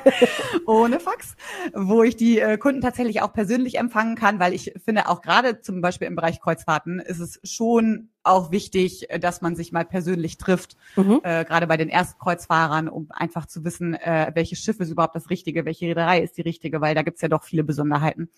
ohne 0.65 0.99
Fax, 0.99 1.35
wo 1.73 2.03
ich 2.03 2.15
die 2.15 2.39
äh, 2.39 2.57
Kunden 2.57 2.81
tatsächlich 2.81 3.21
auch 3.21 3.33
persönlich 3.33 3.77
empfangen 3.77 4.15
kann, 4.15 4.39
weil 4.39 4.53
ich 4.53 4.73
finde 4.83 5.07
auch 5.07 5.21
gerade 5.21 5.61
zum 5.61 5.81
Beispiel 5.81 6.07
im 6.07 6.15
Bereich 6.15 6.39
Kreuzfahrten 6.39 6.99
ist 6.99 7.19
es 7.19 7.39
schon 7.43 8.09
auch 8.29 8.51
wichtig, 8.51 9.09
äh, 9.09 9.19
dass 9.19 9.41
man 9.41 9.55
sich 9.55 9.71
mal 9.71 9.85
persönlich 9.85 10.37
trifft, 10.37 10.77
mhm. 10.95 11.19
äh, 11.23 11.43
gerade 11.45 11.67
bei 11.67 11.77
den 11.77 11.89
Erstkreuzfahrern, 11.89 12.87
um 12.87 13.07
einfach 13.09 13.45
zu 13.45 13.63
wissen, 13.63 13.95
äh, 13.95 14.31
welches 14.33 14.59
Schiff 14.59 14.79
ist 14.79 14.91
überhaupt 14.91 15.15
das 15.15 15.29
Richtige, 15.29 15.65
welche 15.65 15.85
Reederei 15.85 16.21
ist 16.21 16.37
die 16.37 16.41
richtige, 16.41 16.81
weil 16.81 16.95
da 16.95 17.01
gibt's 17.01 17.21
ja 17.21 17.27
doch 17.27 17.43
viele 17.43 17.63
Besonderheiten. 17.63 18.29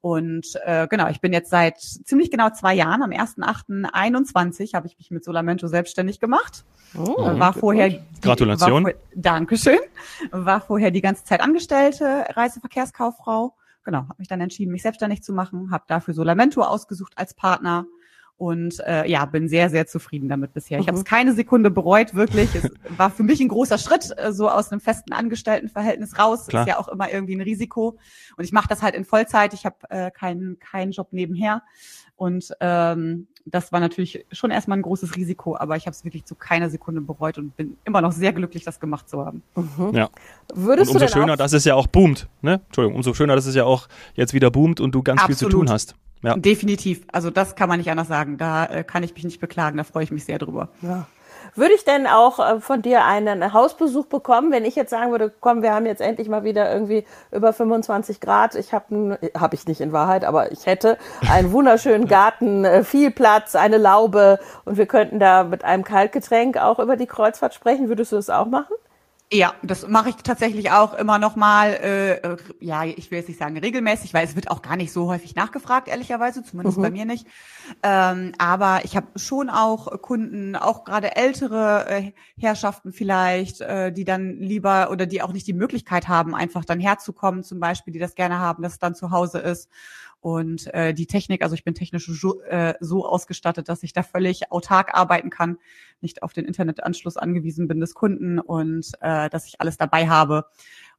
Und 0.00 0.58
äh, 0.64 0.88
genau, 0.88 1.08
ich 1.08 1.20
bin 1.20 1.32
jetzt 1.32 1.50
seit 1.50 1.78
ziemlich 1.80 2.30
genau 2.30 2.50
zwei 2.50 2.74
Jahren, 2.74 3.02
am 3.02 3.10
1.8.21 3.10 4.74
habe 4.74 4.86
ich 4.86 4.98
mich 4.98 5.10
mit 5.10 5.24
Solamento 5.24 5.68
selbstständig 5.68 6.20
gemacht. 6.20 6.64
Oh, 6.96 7.28
äh, 7.28 7.38
war 7.38 7.52
vorher 7.52 8.02
Gratulation. 8.22 8.84
War 8.84 8.92
vor, 8.92 9.00
Dankeschön. 9.14 9.78
War 10.30 10.60
vorher 10.60 10.90
die 10.90 11.00
ganze 11.00 11.24
Zeit 11.24 11.40
Angestellte, 11.40 12.24
Reiseverkehrskauffrau. 12.30 13.54
Genau, 13.84 13.98
habe 13.98 14.14
mich 14.18 14.28
dann 14.28 14.40
entschieden, 14.40 14.72
mich 14.72 14.82
selbstständig 14.82 15.22
zu 15.22 15.34
machen, 15.34 15.70
habe 15.70 15.84
dafür 15.86 16.14
Solamento 16.14 16.62
ausgesucht 16.62 17.12
als 17.16 17.34
Partner 17.34 17.86
und 18.36 18.80
äh, 18.80 19.08
ja, 19.08 19.24
bin 19.26 19.48
sehr, 19.48 19.70
sehr 19.70 19.86
zufrieden 19.86 20.28
damit 20.28 20.52
bisher. 20.52 20.78
Ich 20.78 20.86
mhm. 20.86 20.88
habe 20.88 20.98
es 20.98 21.04
keine 21.04 21.34
Sekunde 21.34 21.70
bereut, 21.70 22.14
wirklich. 22.14 22.54
Es 22.54 22.70
war 22.98 23.10
für 23.10 23.22
mich 23.22 23.40
ein 23.40 23.48
großer 23.48 23.78
Schritt, 23.78 24.12
äh, 24.16 24.32
so 24.32 24.48
aus 24.48 24.72
einem 24.72 24.80
festen 24.80 25.12
Angestelltenverhältnis 25.12 26.18
raus. 26.18 26.48
Klar. 26.48 26.62
Ist 26.62 26.68
ja 26.68 26.78
auch 26.78 26.88
immer 26.88 27.12
irgendwie 27.12 27.36
ein 27.36 27.40
Risiko. 27.40 27.98
Und 28.36 28.44
ich 28.44 28.52
mache 28.52 28.68
das 28.68 28.82
halt 28.82 28.94
in 28.94 29.04
Vollzeit. 29.04 29.54
Ich 29.54 29.64
habe 29.64 29.76
äh, 29.88 30.10
keinen 30.10 30.58
keinen 30.58 30.92
Job 30.92 31.08
nebenher. 31.12 31.62
Und 32.16 32.52
ähm, 32.60 33.26
das 33.44 33.72
war 33.72 33.80
natürlich 33.80 34.24
schon 34.32 34.50
erstmal 34.50 34.78
ein 34.78 34.82
großes 34.82 35.16
Risiko, 35.16 35.56
aber 35.56 35.76
ich 35.76 35.86
habe 35.86 35.94
es 35.94 36.04
wirklich 36.04 36.24
zu 36.24 36.34
keiner 36.34 36.70
Sekunde 36.70 37.00
bereut 37.00 37.38
und 37.38 37.56
bin 37.56 37.76
immer 37.84 38.00
noch 38.00 38.12
sehr 38.12 38.32
glücklich, 38.32 38.64
das 38.64 38.80
gemacht 38.80 39.08
zu 39.08 39.24
haben. 39.24 39.42
Mhm. 39.56 39.94
Ja. 39.94 40.08
Würdest 40.54 40.90
und 40.90 41.02
umso 41.02 41.12
schöner, 41.12 41.36
dass 41.36 41.52
es 41.52 41.64
ja 41.64 41.74
auch 41.74 41.86
boomt. 41.86 42.28
Ne? 42.40 42.60
Entschuldigung, 42.66 42.96
umso 42.96 43.14
schöner, 43.14 43.34
dass 43.34 43.46
es 43.46 43.54
ja 43.54 43.64
auch 43.64 43.88
jetzt 44.14 44.32
wieder 44.32 44.50
boomt 44.50 44.80
und 44.80 44.94
du 44.94 45.02
ganz 45.02 45.22
Absolut. 45.22 45.38
viel 45.38 45.48
zu 45.48 45.56
tun 45.56 45.70
hast. 45.70 45.96
Ja. 46.24 46.36
Definitiv. 46.36 47.02
Also 47.12 47.30
das 47.30 47.54
kann 47.54 47.68
man 47.68 47.78
nicht 47.78 47.90
anders 47.90 48.08
sagen. 48.08 48.38
Da 48.38 48.66
äh, 48.66 48.84
kann 48.84 49.02
ich 49.02 49.14
mich 49.14 49.24
nicht 49.24 49.40
beklagen. 49.40 49.76
Da 49.76 49.84
freue 49.84 50.04
ich 50.04 50.10
mich 50.10 50.24
sehr 50.24 50.38
drüber. 50.38 50.68
Ja. 50.82 51.06
Würde 51.54 51.74
ich 51.74 51.84
denn 51.84 52.06
auch 52.06 52.38
äh, 52.40 52.60
von 52.60 52.82
dir 52.82 53.04
einen 53.04 53.52
Hausbesuch 53.52 54.06
bekommen, 54.06 54.50
wenn 54.50 54.64
ich 54.64 54.74
jetzt 54.74 54.90
sagen 54.90 55.10
würde, 55.10 55.32
komm, 55.40 55.62
wir 55.62 55.72
haben 55.72 55.86
jetzt 55.86 56.00
endlich 56.00 56.28
mal 56.28 56.42
wieder 56.42 56.72
irgendwie 56.72 57.04
über 57.30 57.52
25 57.52 58.20
Grad. 58.20 58.54
Ich 58.54 58.72
habe, 58.72 59.18
habe 59.36 59.54
ich 59.54 59.66
nicht 59.66 59.80
in 59.80 59.92
Wahrheit, 59.92 60.24
aber 60.24 60.50
ich 60.50 60.66
hätte 60.66 60.98
einen 61.30 61.52
wunderschönen 61.52 62.08
Garten, 62.08 62.64
äh, 62.64 62.82
viel 62.82 63.10
Platz, 63.10 63.54
eine 63.54 63.76
Laube 63.76 64.40
und 64.64 64.78
wir 64.78 64.86
könnten 64.86 65.20
da 65.20 65.44
mit 65.44 65.64
einem 65.64 65.84
Kaltgetränk 65.84 66.56
auch 66.56 66.78
über 66.78 66.96
die 66.96 67.06
Kreuzfahrt 67.06 67.54
sprechen. 67.54 67.88
Würdest 67.88 68.12
du 68.12 68.16
das 68.16 68.30
auch 68.30 68.46
machen? 68.46 68.74
Ja, 69.34 69.52
das 69.64 69.88
mache 69.88 70.10
ich 70.10 70.14
tatsächlich 70.16 70.70
auch 70.70 70.94
immer 70.94 71.18
noch 71.18 71.34
mal. 71.34 71.70
Äh, 71.70 72.12
äh, 72.18 72.36
ja, 72.60 72.84
ich 72.84 73.10
will 73.10 73.18
jetzt 73.18 73.26
nicht 73.26 73.40
sagen 73.40 73.56
regelmäßig, 73.56 74.14
weil 74.14 74.24
es 74.24 74.36
wird 74.36 74.48
auch 74.48 74.62
gar 74.62 74.76
nicht 74.76 74.92
so 74.92 75.08
häufig 75.08 75.34
nachgefragt, 75.34 75.88
ehrlicherweise, 75.88 76.44
zumindest 76.44 76.78
mhm. 76.78 76.82
bei 76.82 76.90
mir 76.92 77.04
nicht. 77.04 77.26
Ähm, 77.82 78.30
aber 78.38 78.82
ich 78.84 78.94
habe 78.94 79.08
schon 79.16 79.50
auch 79.50 80.00
Kunden, 80.02 80.54
auch 80.54 80.84
gerade 80.84 81.16
ältere 81.16 81.84
äh, 81.88 82.12
Herrschaften 82.38 82.92
vielleicht, 82.92 83.60
äh, 83.60 83.90
die 83.90 84.04
dann 84.04 84.38
lieber 84.38 84.92
oder 84.92 85.04
die 85.04 85.20
auch 85.20 85.32
nicht 85.32 85.48
die 85.48 85.52
Möglichkeit 85.52 86.06
haben, 86.06 86.36
einfach 86.36 86.64
dann 86.64 86.78
herzukommen, 86.78 87.42
zum 87.42 87.58
Beispiel, 87.58 87.92
die 87.92 87.98
das 87.98 88.14
gerne 88.14 88.38
haben, 88.38 88.62
dass 88.62 88.74
es 88.74 88.78
dann 88.78 88.94
zu 88.94 89.10
Hause 89.10 89.40
ist. 89.40 89.68
Und 90.24 90.72
äh, 90.72 90.94
die 90.94 91.06
Technik, 91.06 91.42
also 91.42 91.54
ich 91.54 91.64
bin 91.64 91.74
technisch 91.74 92.06
so, 92.06 92.40
äh, 92.44 92.72
so 92.80 93.06
ausgestattet, 93.06 93.68
dass 93.68 93.82
ich 93.82 93.92
da 93.92 94.02
völlig 94.02 94.50
autark 94.50 94.94
arbeiten 94.94 95.28
kann, 95.28 95.58
nicht 96.00 96.22
auf 96.22 96.32
den 96.32 96.46
Internetanschluss 96.46 97.18
angewiesen 97.18 97.68
bin 97.68 97.78
des 97.78 97.92
Kunden 97.92 98.38
und 98.38 98.90
äh, 99.02 99.28
dass 99.28 99.46
ich 99.46 99.60
alles 99.60 99.76
dabei 99.76 100.08
habe. 100.08 100.46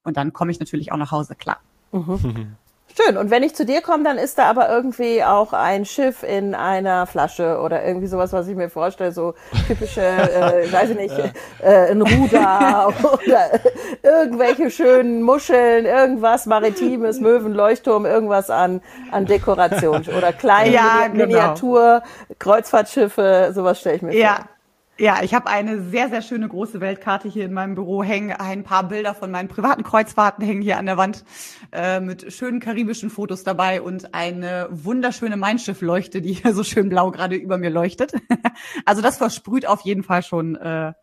Und 0.03 0.15
dann 0.15 0.31
komme 0.31 0.51
ich 0.51 0.59
natürlich 0.59 0.91
auch 0.91 0.97
nach 0.97 1.11
Hause, 1.11 1.33
klar. 1.33 1.59
Mhm. 1.91 2.55
Schön. 2.97 3.17
Und 3.17 3.29
wenn 3.29 3.43
ich 3.43 3.53
zu 3.55 3.65
dir 3.65 3.81
komme, 3.81 4.03
dann 4.03 4.17
ist 4.17 4.37
da 4.37 4.45
aber 4.45 4.69
irgendwie 4.69 5.21
auch 5.21 5.51
ein 5.51 5.83
Schiff 5.83 6.23
in 6.23 6.55
einer 6.55 7.05
Flasche 7.07 7.59
oder 7.59 7.85
irgendwie 7.85 8.07
sowas, 8.07 8.31
was 8.31 8.47
ich 8.47 8.55
mir 8.55 8.69
vorstelle, 8.69 9.11
so 9.11 9.33
typische, 9.67 10.01
äh, 10.01 10.71
weiß 10.71 10.91
ich 10.91 10.97
nicht, 10.97 11.17
äh, 11.61 11.91
ein 11.91 12.01
Ruder 12.01 12.93
oder 13.03 13.59
irgendwelche 14.01 14.71
schönen 14.71 15.23
Muscheln, 15.23 15.85
irgendwas 15.85 16.45
Maritimes, 16.45 17.19
Möwen, 17.19 17.53
Leuchtturm, 17.53 18.05
irgendwas 18.05 18.49
an, 18.49 18.81
an 19.11 19.25
Dekoration 19.25 20.05
oder 20.17 20.31
kleine 20.31 20.71
ja, 20.71 21.07
genau. 21.07 21.25
Miniatur, 21.25 22.01
Kreuzfahrtschiffe, 22.39 23.51
sowas 23.53 23.81
stelle 23.81 23.95
ich 23.97 24.01
mir 24.03 24.15
ja. 24.15 24.35
vor. 24.35 24.54
Ja, 24.97 25.21
ich 25.23 25.33
habe 25.33 25.47
eine 25.47 25.81
sehr, 25.81 26.09
sehr 26.09 26.21
schöne 26.21 26.47
große 26.47 26.79
Weltkarte 26.79 27.27
hier 27.27 27.43
in 27.43 27.51
meinem 27.51 27.75
Büro 27.75 28.01
hängen. 28.01 28.31
Ein 28.31 28.63
paar 28.63 28.87
Bilder 28.87 29.13
von 29.13 29.29
meinen 29.29 29.49
privaten 29.49 29.83
Kreuzfahrten 29.83 30.45
hängen 30.45 30.61
hier 30.61 30.77
an 30.77 30.85
der 30.85 30.95
Wand 30.95 31.25
äh, 31.73 31.99
mit 31.99 32.31
schönen 32.31 32.61
karibischen 32.61 33.09
Fotos 33.09 33.43
dabei 33.43 33.81
und 33.81 34.13
eine 34.13 34.69
wunderschöne 34.71 35.35
Mein 35.35 35.59
Schiff-Leuchte, 35.59 36.21
die 36.21 36.33
hier 36.33 36.53
so 36.53 36.63
schön 36.63 36.87
blau 36.87 37.11
gerade 37.11 37.35
über 37.35 37.57
mir 37.57 37.69
leuchtet. 37.69 38.13
also 38.85 39.01
das 39.01 39.17
versprüht 39.17 39.67
auf 39.67 39.81
jeden 39.81 40.03
Fall 40.03 40.23
schon 40.23 40.55
äh, 40.55 40.93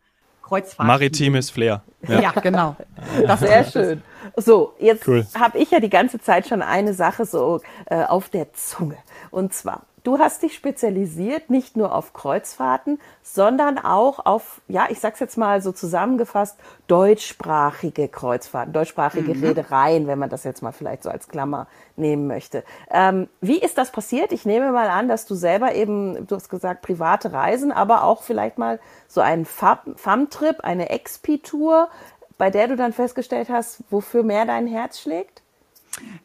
Kreuzfahrt. 0.41 0.87
Maritimes 0.87 1.51
Flair. 1.51 1.83
Ja, 2.07 2.19
ja 2.19 2.31
genau. 2.31 2.75
Das 3.27 3.41
Sehr 3.41 3.63
schön. 3.63 4.01
So, 4.35 4.73
jetzt 4.79 5.07
cool. 5.07 5.25
habe 5.37 5.59
ich 5.59 5.69
ja 5.69 5.79
die 5.79 5.89
ganze 5.89 6.19
Zeit 6.19 6.47
schon 6.47 6.63
eine 6.63 6.95
Sache 6.95 7.25
so 7.25 7.61
äh, 7.85 8.03
auf 8.03 8.29
der 8.29 8.53
Zunge. 8.53 8.97
Und 9.29 9.53
zwar, 9.53 9.85
Du 10.03 10.19
hast 10.19 10.43
dich 10.43 10.53
spezialisiert 10.53 11.49
nicht 11.49 11.77
nur 11.77 11.95
auf 11.95 12.11
Kreuzfahrten, 12.11 12.99
sondern 13.21 13.77
auch 13.77 14.25
auf, 14.25 14.61
ja, 14.67 14.87
ich 14.89 14.99
sag's 14.99 15.21
jetzt 15.21 15.37
mal 15.37 15.61
so 15.61 15.71
zusammengefasst, 15.71 16.59
deutschsprachige 16.87 18.09
Kreuzfahrten, 18.09 18.73
deutschsprachige 18.73 19.33
mhm. 19.33 19.43
Reedereien, 19.45 20.05
wenn 20.05 20.19
man 20.19 20.29
das 20.29 20.43
jetzt 20.43 20.61
mal 20.61 20.73
vielleicht 20.73 21.03
so 21.03 21.09
als 21.09 21.29
Klammer 21.29 21.67
nehmen 21.95 22.27
möchte. 22.27 22.65
Ähm, 22.91 23.29
wie 23.39 23.59
ist 23.59 23.77
das 23.77 23.93
passiert? 23.93 24.33
Ich 24.33 24.45
nehme 24.45 24.73
mal 24.73 24.89
an, 24.89 25.07
dass 25.07 25.25
du 25.25 25.35
selber 25.35 25.73
eben, 25.73 26.27
du 26.27 26.35
hast 26.35 26.49
gesagt, 26.49 26.81
private 26.81 27.31
Reisen, 27.31 27.71
aber 27.71 28.03
auch 28.03 28.23
vielleicht 28.23 28.57
mal 28.57 28.81
so 29.07 29.21
einen 29.21 29.45
FAM-Trip, 29.45 30.59
eine 30.59 30.89
Expi-Tour, 30.89 31.87
bei 32.37 32.49
der 32.49 32.67
du 32.67 32.75
dann 32.75 32.91
festgestellt 32.91 33.47
hast, 33.47 33.83
wofür 33.89 34.23
mehr 34.23 34.45
dein 34.45 34.67
Herz 34.67 34.99
schlägt? 34.99 35.42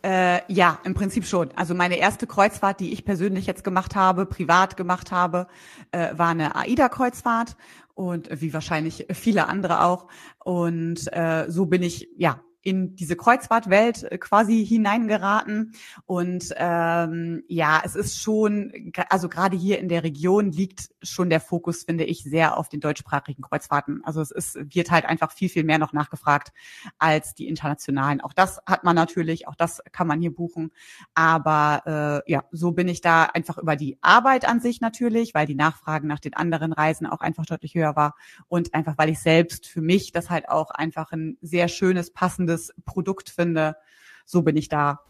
Äh, 0.02 0.40
ja, 0.52 0.78
im 0.84 0.94
Prinzip 0.94 1.26
schon. 1.26 1.50
Also 1.56 1.74
meine 1.74 1.96
erste 1.96 2.26
Kreuzfahrt, 2.26 2.80
die 2.80 2.92
ich 2.92 3.04
persönlich 3.04 3.46
jetzt 3.46 3.64
gemacht 3.64 3.96
habe, 3.96 4.26
privat 4.26 4.76
gemacht 4.76 5.12
habe, 5.12 5.46
äh, 5.92 6.16
war 6.16 6.30
eine 6.30 6.56
AIDA-Kreuzfahrt 6.56 7.56
und 7.94 8.28
wie 8.40 8.54
wahrscheinlich 8.54 9.06
viele 9.12 9.48
andere 9.48 9.84
auch. 9.84 10.06
Und 10.44 11.12
äh, 11.12 11.46
so 11.48 11.66
bin 11.66 11.82
ich 11.82 12.08
ja 12.16 12.40
in 12.62 12.96
diese 12.96 13.16
Kreuzfahrtwelt 13.16 14.04
äh, 14.04 14.18
quasi 14.18 14.64
hineingeraten. 14.64 15.72
Und 16.06 16.52
ähm, 16.56 17.42
ja, 17.48 17.80
es 17.84 17.96
ist 17.96 18.20
schon, 18.20 18.92
also 19.08 19.28
gerade 19.28 19.56
hier 19.56 19.78
in 19.78 19.88
der 19.88 20.04
Region 20.04 20.52
liegt 20.52 20.90
schon 21.02 21.30
der 21.30 21.40
Fokus, 21.40 21.84
finde 21.84 22.04
ich, 22.04 22.22
sehr 22.22 22.56
auf 22.56 22.68
den 22.68 22.80
deutschsprachigen 22.80 23.42
Kreuzfahrten. 23.42 24.02
Also 24.04 24.20
es 24.20 24.30
ist, 24.30 24.58
wird 24.74 24.90
halt 24.90 25.04
einfach 25.04 25.32
viel, 25.32 25.48
viel 25.48 25.64
mehr 25.64 25.78
noch 25.78 25.92
nachgefragt 25.92 26.52
als 26.98 27.34
die 27.34 27.48
internationalen. 27.48 28.20
Auch 28.20 28.32
das 28.32 28.60
hat 28.66 28.84
man 28.84 28.96
natürlich, 28.96 29.48
auch 29.48 29.54
das 29.54 29.82
kann 29.92 30.06
man 30.06 30.20
hier 30.20 30.34
buchen. 30.34 30.72
Aber 31.14 32.24
äh, 32.26 32.30
ja, 32.30 32.44
so 32.50 32.72
bin 32.72 32.88
ich 32.88 33.00
da 33.00 33.24
einfach 33.24 33.58
über 33.58 33.76
die 33.76 33.98
Arbeit 34.00 34.48
an 34.48 34.60
sich 34.60 34.80
natürlich, 34.80 35.34
weil 35.34 35.46
die 35.46 35.54
Nachfragen 35.54 36.08
nach 36.08 36.20
den 36.20 36.34
anderen 36.34 36.72
Reisen 36.72 37.06
auch 37.06 37.20
einfach 37.20 37.46
deutlich 37.46 37.74
höher 37.74 37.96
war. 37.96 38.14
Und 38.48 38.74
einfach, 38.74 38.98
weil 38.98 39.10
ich 39.10 39.20
selbst 39.20 39.66
für 39.66 39.80
mich 39.80 40.12
das 40.12 40.30
halt 40.30 40.48
auch 40.48 40.70
einfach 40.70 41.12
ein 41.12 41.38
sehr 41.40 41.68
schönes, 41.68 42.10
passendes 42.10 42.74
Produkt 42.84 43.30
finde. 43.30 43.76
So 44.24 44.42
bin 44.42 44.56
ich 44.56 44.68
da 44.68 45.00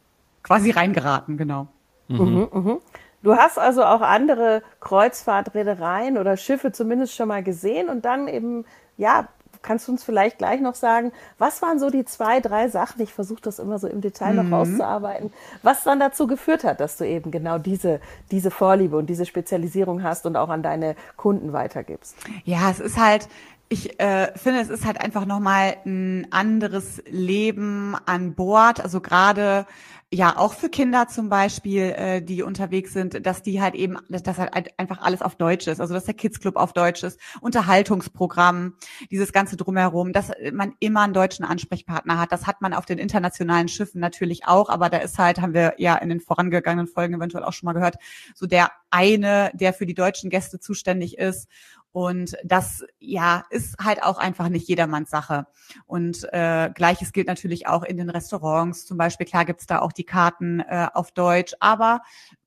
quasi 0.42 0.71
reingeraten, 0.71 1.37
genau. 1.37 1.68
Mhm. 2.09 2.18
Mhm, 2.18 2.49
mh. 2.52 2.78
Du 3.22 3.37
hast 3.37 3.58
also 3.58 3.84
auch 3.84 4.00
andere 4.00 4.62
Kreuzfahrtreedereien 4.80 6.18
oder 6.18 6.37
Schiffe 6.37 6.72
zumindest 6.72 7.14
schon 7.14 7.28
mal 7.28 7.42
gesehen 7.42 7.88
und 7.88 8.04
dann 8.04 8.28
eben, 8.28 8.64
ja, 8.96 9.28
kannst 9.62 9.88
du 9.88 9.92
uns 9.92 10.04
vielleicht 10.04 10.38
gleich 10.38 10.60
noch 10.60 10.75
sagen, 10.75 11.12
was 11.38 11.62
waren 11.62 11.78
so 11.78 11.90
die 11.90 12.04
zwei, 12.04 12.40
drei 12.40 12.68
Sachen, 12.68 13.02
ich 13.02 13.12
versuche 13.12 13.40
das 13.42 13.58
immer 13.58 13.78
so 13.78 13.88
im 13.88 14.00
Detail 14.00 14.34
mhm. 14.34 14.48
noch 14.48 14.58
rauszuarbeiten, 14.58 15.32
was 15.62 15.82
dann 15.84 15.98
dazu 15.98 16.26
geführt 16.26 16.64
hat, 16.64 16.80
dass 16.80 16.96
du 16.96 17.04
eben 17.04 17.30
genau 17.30 17.58
diese, 17.58 18.00
diese 18.30 18.50
Vorliebe 18.50 18.96
und 18.96 19.06
diese 19.06 19.26
Spezialisierung 19.26 20.02
hast 20.02 20.26
und 20.26 20.37
auch 20.37 20.48
an 20.48 20.62
deine 20.62 20.94
Kunden 21.16 21.52
weitergibst? 21.52 22.16
Ja, 22.44 22.70
es 22.70 22.80
ist 22.80 22.98
halt, 22.98 23.28
ich 23.68 24.00
äh, 24.00 24.32
finde, 24.37 24.60
es 24.60 24.70
ist 24.70 24.87
halt 24.87 25.00
einfach 25.00 25.26
nochmal 25.26 25.76
ein 25.84 26.26
anderes 26.30 27.02
Leben 27.06 27.94
an 28.06 28.34
Bord. 28.34 28.80
Also 28.80 29.00
gerade 29.00 29.66
ja 30.10 30.38
auch 30.38 30.54
für 30.54 30.70
Kinder 30.70 31.06
zum 31.08 31.28
Beispiel, 31.28 31.82
äh, 31.82 32.22
die 32.22 32.42
unterwegs 32.42 32.94
sind, 32.94 33.26
dass 33.26 33.42
die 33.42 33.60
halt 33.60 33.75
eben, 33.75 33.98
dass 34.08 34.22
das 34.22 34.38
halt 34.38 34.54
einfach 34.78 35.02
alles 35.02 35.20
auf 35.20 35.37
Deutsch 35.37 35.66
ist. 35.66 35.80
Also 35.80 35.92
dass 35.92 36.06
der 36.06 36.14
Kids 36.14 36.40
Club 36.40 36.56
auf 36.56 36.72
Deutsch 36.72 37.02
ist, 37.02 37.20
Unterhaltungsprogramm, 37.42 38.75
dieses 39.10 39.32
ganze 39.32 39.58
drumherum, 39.58 40.14
dass 40.14 40.32
man 40.52 40.72
immer 40.80 41.02
einen 41.02 41.12
deutschen 41.12 41.44
Ansprechpartner 41.44 42.18
hat. 42.18 42.32
Das 42.32 42.46
hat 42.46 42.62
man 42.62 42.72
auf 42.72 42.87
den 42.87 42.96
internationalen 42.98 43.68
Schiffen 43.68 44.00
natürlich 44.00 44.46
auch, 44.46 44.70
aber 44.70 44.88
da 44.88 44.96
ist 44.98 45.18
halt, 45.18 45.42
haben 45.42 45.52
wir 45.52 45.75
ja 45.76 45.96
in 45.96 46.08
den 46.08 46.20
vorangegangenen 46.20 46.87
Folgen 46.87 47.14
eventuell 47.14 47.44
auch 47.44 47.52
schon 47.52 47.66
mal 47.66 47.75
gehört, 47.75 47.96
so 48.34 48.46
der 48.46 48.70
eine, 48.90 49.50
der 49.52 49.75
für 49.75 49.84
die 49.84 49.94
deutschen 49.94 50.30
Gäste 50.30 50.58
zuständig 50.58 51.18
ist 51.18 51.48
und 51.92 52.37
das 52.45 52.85
ja 52.99 53.45
ist 53.50 53.76
halt 53.83 54.02
auch 54.02 54.18
einfach 54.18 54.49
nicht 54.49 54.68
jedermanns 54.68 55.11
Sache. 55.11 55.47
Und 55.87 56.25
äh, 56.33 56.71
gleiches 56.75 57.12
gilt 57.12 57.26
natürlich 57.26 57.66
auch 57.66 57.83
in 57.83 57.97
den 57.97 58.11
Restaurants. 58.11 58.87
Zum 58.87 58.99
Beispiel, 58.99 59.26
klar 59.26 59.45
gibt's 59.45 59.66
da 59.66 59.80
auch 59.80 59.92
die 59.92 60.04
Karten 60.04 60.61
äh, 60.61 60.88
auf 60.92 61.12
Deutsch, 61.12 61.54
aber 61.61 62.02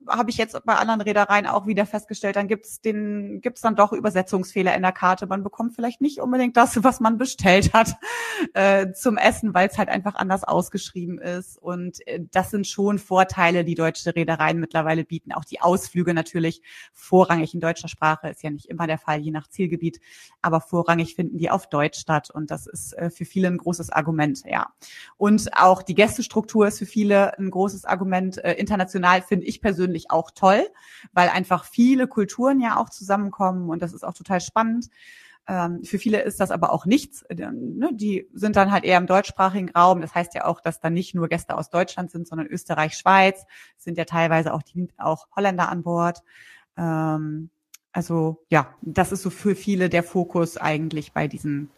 habe 0.07 0.29
ich 0.29 0.37
jetzt 0.37 0.59
bei 0.65 0.75
anderen 0.75 1.01
Reedereien 1.01 1.47
auch 1.47 1.67
wieder 1.67 1.85
festgestellt, 1.85 2.35
dann 2.35 2.47
gibt's 2.47 2.81
den, 2.81 3.41
gibt's 3.41 3.61
dann 3.61 3.75
doch 3.75 3.93
Übersetzungsfehler 3.93 4.75
in 4.75 4.81
der 4.81 4.91
Karte. 4.91 5.27
Man 5.27 5.43
bekommt 5.43 5.75
vielleicht 5.75 6.01
nicht 6.01 6.19
unbedingt 6.19 6.57
das, 6.57 6.83
was 6.83 6.99
man 6.99 7.17
bestellt 7.17 7.73
hat 7.73 7.95
äh, 8.53 8.91
zum 8.93 9.17
Essen, 9.17 9.53
weil 9.53 9.67
es 9.67 9.77
halt 9.77 9.89
einfach 9.89 10.15
anders 10.15 10.43
ausgeschrieben 10.43 11.19
ist. 11.19 11.57
Und 11.57 12.05
äh, 12.07 12.19
das 12.31 12.51
sind 12.51 12.67
schon 12.67 12.99
Vorteile, 12.99 13.63
die 13.63 13.75
deutsche 13.75 14.15
Reedereien 14.15 14.59
mittlerweile 14.59 15.03
bieten. 15.03 15.31
Auch 15.33 15.45
die 15.45 15.61
Ausflüge 15.61 16.13
natürlich 16.13 16.61
vorrangig 16.93 17.53
in 17.53 17.59
deutscher 17.59 17.87
Sprache 17.87 18.29
ist 18.29 18.43
ja 18.43 18.49
nicht 18.49 18.67
immer 18.67 18.87
der 18.87 18.97
Fall, 18.97 19.19
je 19.19 19.31
nach 19.31 19.47
Zielgebiet, 19.47 19.99
aber 20.41 20.61
vorrangig 20.61 21.15
finden 21.15 21.37
die 21.37 21.49
auf 21.49 21.67
Deutsch 21.67 21.99
statt. 21.99 22.29
Und 22.31 22.51
das 22.51 22.67
ist 22.67 22.93
äh, 22.97 23.09
für 23.09 23.25
viele 23.25 23.47
ein 23.47 23.57
großes 23.57 23.91
Argument, 23.91 24.43
ja. 24.45 24.67
Und 25.17 25.49
auch 25.57 25.83
die 25.83 25.95
Gästestruktur 25.95 26.67
ist 26.67 26.79
für 26.79 26.85
viele 26.85 27.37
ein 27.37 27.49
großes 27.49 27.85
Argument. 27.85 28.43
Äh, 28.43 28.53
international 28.53 29.21
finde 29.21 29.45
ich 29.45 29.61
persönlich 29.61 29.90
persönlich 29.91 30.11
auch 30.11 30.31
toll, 30.31 30.67
weil 31.13 31.29
einfach 31.29 31.65
viele 31.65 32.07
Kulturen 32.07 32.59
ja 32.59 32.77
auch 32.77 32.89
zusammenkommen 32.89 33.69
und 33.69 33.81
das 33.81 33.93
ist 33.93 34.03
auch 34.03 34.13
total 34.13 34.41
spannend. 34.41 34.89
Ähm, 35.47 35.83
für 35.83 35.97
viele 35.97 36.21
ist 36.21 36.39
das 36.39 36.51
aber 36.51 36.71
auch 36.71 36.85
nichts. 36.85 37.23
Äh, 37.23 37.35
ne, 37.35 37.89
die 37.93 38.27
sind 38.33 38.55
dann 38.55 38.71
halt 38.71 38.83
eher 38.83 38.97
im 38.97 39.07
deutschsprachigen 39.07 39.69
Raum. 39.71 40.01
Das 40.01 40.13
heißt 40.13 40.35
ja 40.35 40.45
auch, 40.45 40.61
dass 40.61 40.79
da 40.79 40.89
nicht 40.89 41.15
nur 41.15 41.27
Gäste 41.27 41.57
aus 41.57 41.69
Deutschland 41.69 42.11
sind, 42.11 42.27
sondern 42.27 42.47
Österreich, 42.47 42.93
Schweiz. 42.93 43.45
Sind 43.77 43.97
ja 43.97 44.05
teilweise 44.05 44.53
auch 44.53 44.61
die 44.61 44.87
auch 44.97 45.27
Holländer 45.35 45.69
an 45.69 45.81
Bord. 45.81 46.21
Ähm, 46.77 47.49
also 47.91 48.45
ja, 48.49 48.73
das 48.81 49.11
ist 49.11 49.23
so 49.23 49.31
für 49.31 49.55
viele 49.55 49.89
der 49.89 50.03
Fokus 50.03 50.57
eigentlich 50.57 51.11
bei 51.11 51.27
diesen 51.27 51.71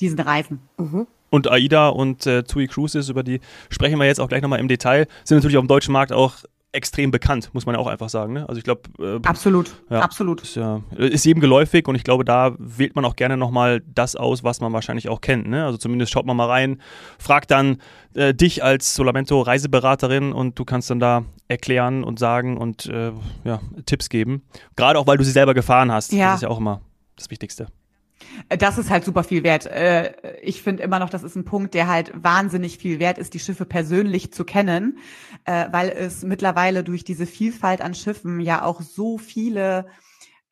diesen 0.00 0.20
Reisen. 0.20 0.60
Mhm. 0.78 1.06
Und 1.30 1.48
AIDA 1.48 1.88
und 1.88 2.26
äh, 2.26 2.42
TUI 2.42 2.66
Cruises, 2.66 3.08
über 3.08 3.22
die 3.22 3.40
sprechen 3.70 3.98
wir 3.98 4.06
jetzt 4.06 4.20
auch 4.20 4.28
gleich 4.28 4.42
nochmal 4.42 4.58
im 4.58 4.68
Detail, 4.68 5.06
sind 5.24 5.36
natürlich 5.36 5.56
auf 5.56 5.64
dem 5.64 5.68
deutschen 5.68 5.92
Markt 5.92 6.12
auch 6.12 6.36
extrem 6.72 7.10
bekannt, 7.10 7.50
muss 7.52 7.66
man 7.66 7.74
ja 7.74 7.80
auch 7.80 7.86
einfach 7.86 8.08
sagen. 8.08 8.32
Ne? 8.32 8.48
Also 8.48 8.58
ich 8.58 8.64
glaube. 8.64 8.82
Äh, 8.98 9.26
absolut, 9.26 9.74
ja, 9.88 10.00
absolut. 10.00 10.42
Ist, 10.42 10.56
ja, 10.56 10.82
ist 10.96 11.24
jedem 11.24 11.40
geläufig 11.40 11.88
und 11.88 11.94
ich 11.94 12.04
glaube, 12.04 12.24
da 12.24 12.54
wählt 12.58 12.94
man 12.94 13.04
auch 13.04 13.16
gerne 13.16 13.36
nochmal 13.36 13.82
das 13.86 14.16
aus, 14.16 14.44
was 14.44 14.60
man 14.60 14.72
wahrscheinlich 14.72 15.08
auch 15.08 15.20
kennt. 15.20 15.48
Ne? 15.48 15.64
Also 15.64 15.78
zumindest 15.78 16.12
schaut 16.12 16.26
man 16.26 16.36
mal 16.36 16.46
rein, 16.46 16.80
fragt 17.18 17.50
dann 17.50 17.78
äh, 18.14 18.34
dich 18.34 18.62
als 18.62 18.94
Solamento 18.94 19.40
Reiseberaterin 19.40 20.32
und 20.32 20.58
du 20.58 20.64
kannst 20.64 20.90
dann 20.90 21.00
da 21.00 21.24
erklären 21.48 22.04
und 22.04 22.18
sagen 22.18 22.56
und 22.56 22.86
äh, 22.86 23.12
ja, 23.44 23.60
Tipps 23.86 24.08
geben. 24.08 24.42
Gerade 24.76 24.98
auch, 24.98 25.06
weil 25.06 25.18
du 25.18 25.24
sie 25.24 25.32
selber 25.32 25.54
gefahren 25.54 25.90
hast. 25.90 26.12
Ja. 26.12 26.26
Das 26.26 26.36
ist 26.36 26.42
ja 26.42 26.48
auch 26.48 26.58
immer 26.58 26.80
das 27.16 27.30
Wichtigste. 27.30 27.66
Das 28.48 28.78
ist 28.78 28.90
halt 28.90 29.04
super 29.04 29.24
viel 29.24 29.42
wert. 29.42 29.66
Äh, 29.66 30.12
ich 30.42 30.62
finde 30.62 30.82
immer 30.82 30.98
noch, 30.98 31.10
das 31.10 31.22
ist 31.22 31.36
ein 31.36 31.44
Punkt, 31.44 31.74
der 31.74 31.88
halt 31.88 32.12
wahnsinnig 32.14 32.78
viel 32.78 32.98
wert 32.98 33.18
ist, 33.18 33.34
die 33.34 33.38
Schiffe 33.38 33.64
persönlich 33.64 34.32
zu 34.32 34.44
kennen, 34.44 34.98
äh, 35.44 35.66
weil 35.70 35.88
es 35.90 36.22
mittlerweile 36.22 36.84
durch 36.84 37.04
diese 37.04 37.26
Vielfalt 37.26 37.80
an 37.80 37.94
Schiffen 37.94 38.40
ja 38.40 38.64
auch 38.64 38.80
so 38.80 39.18
viele 39.18 39.86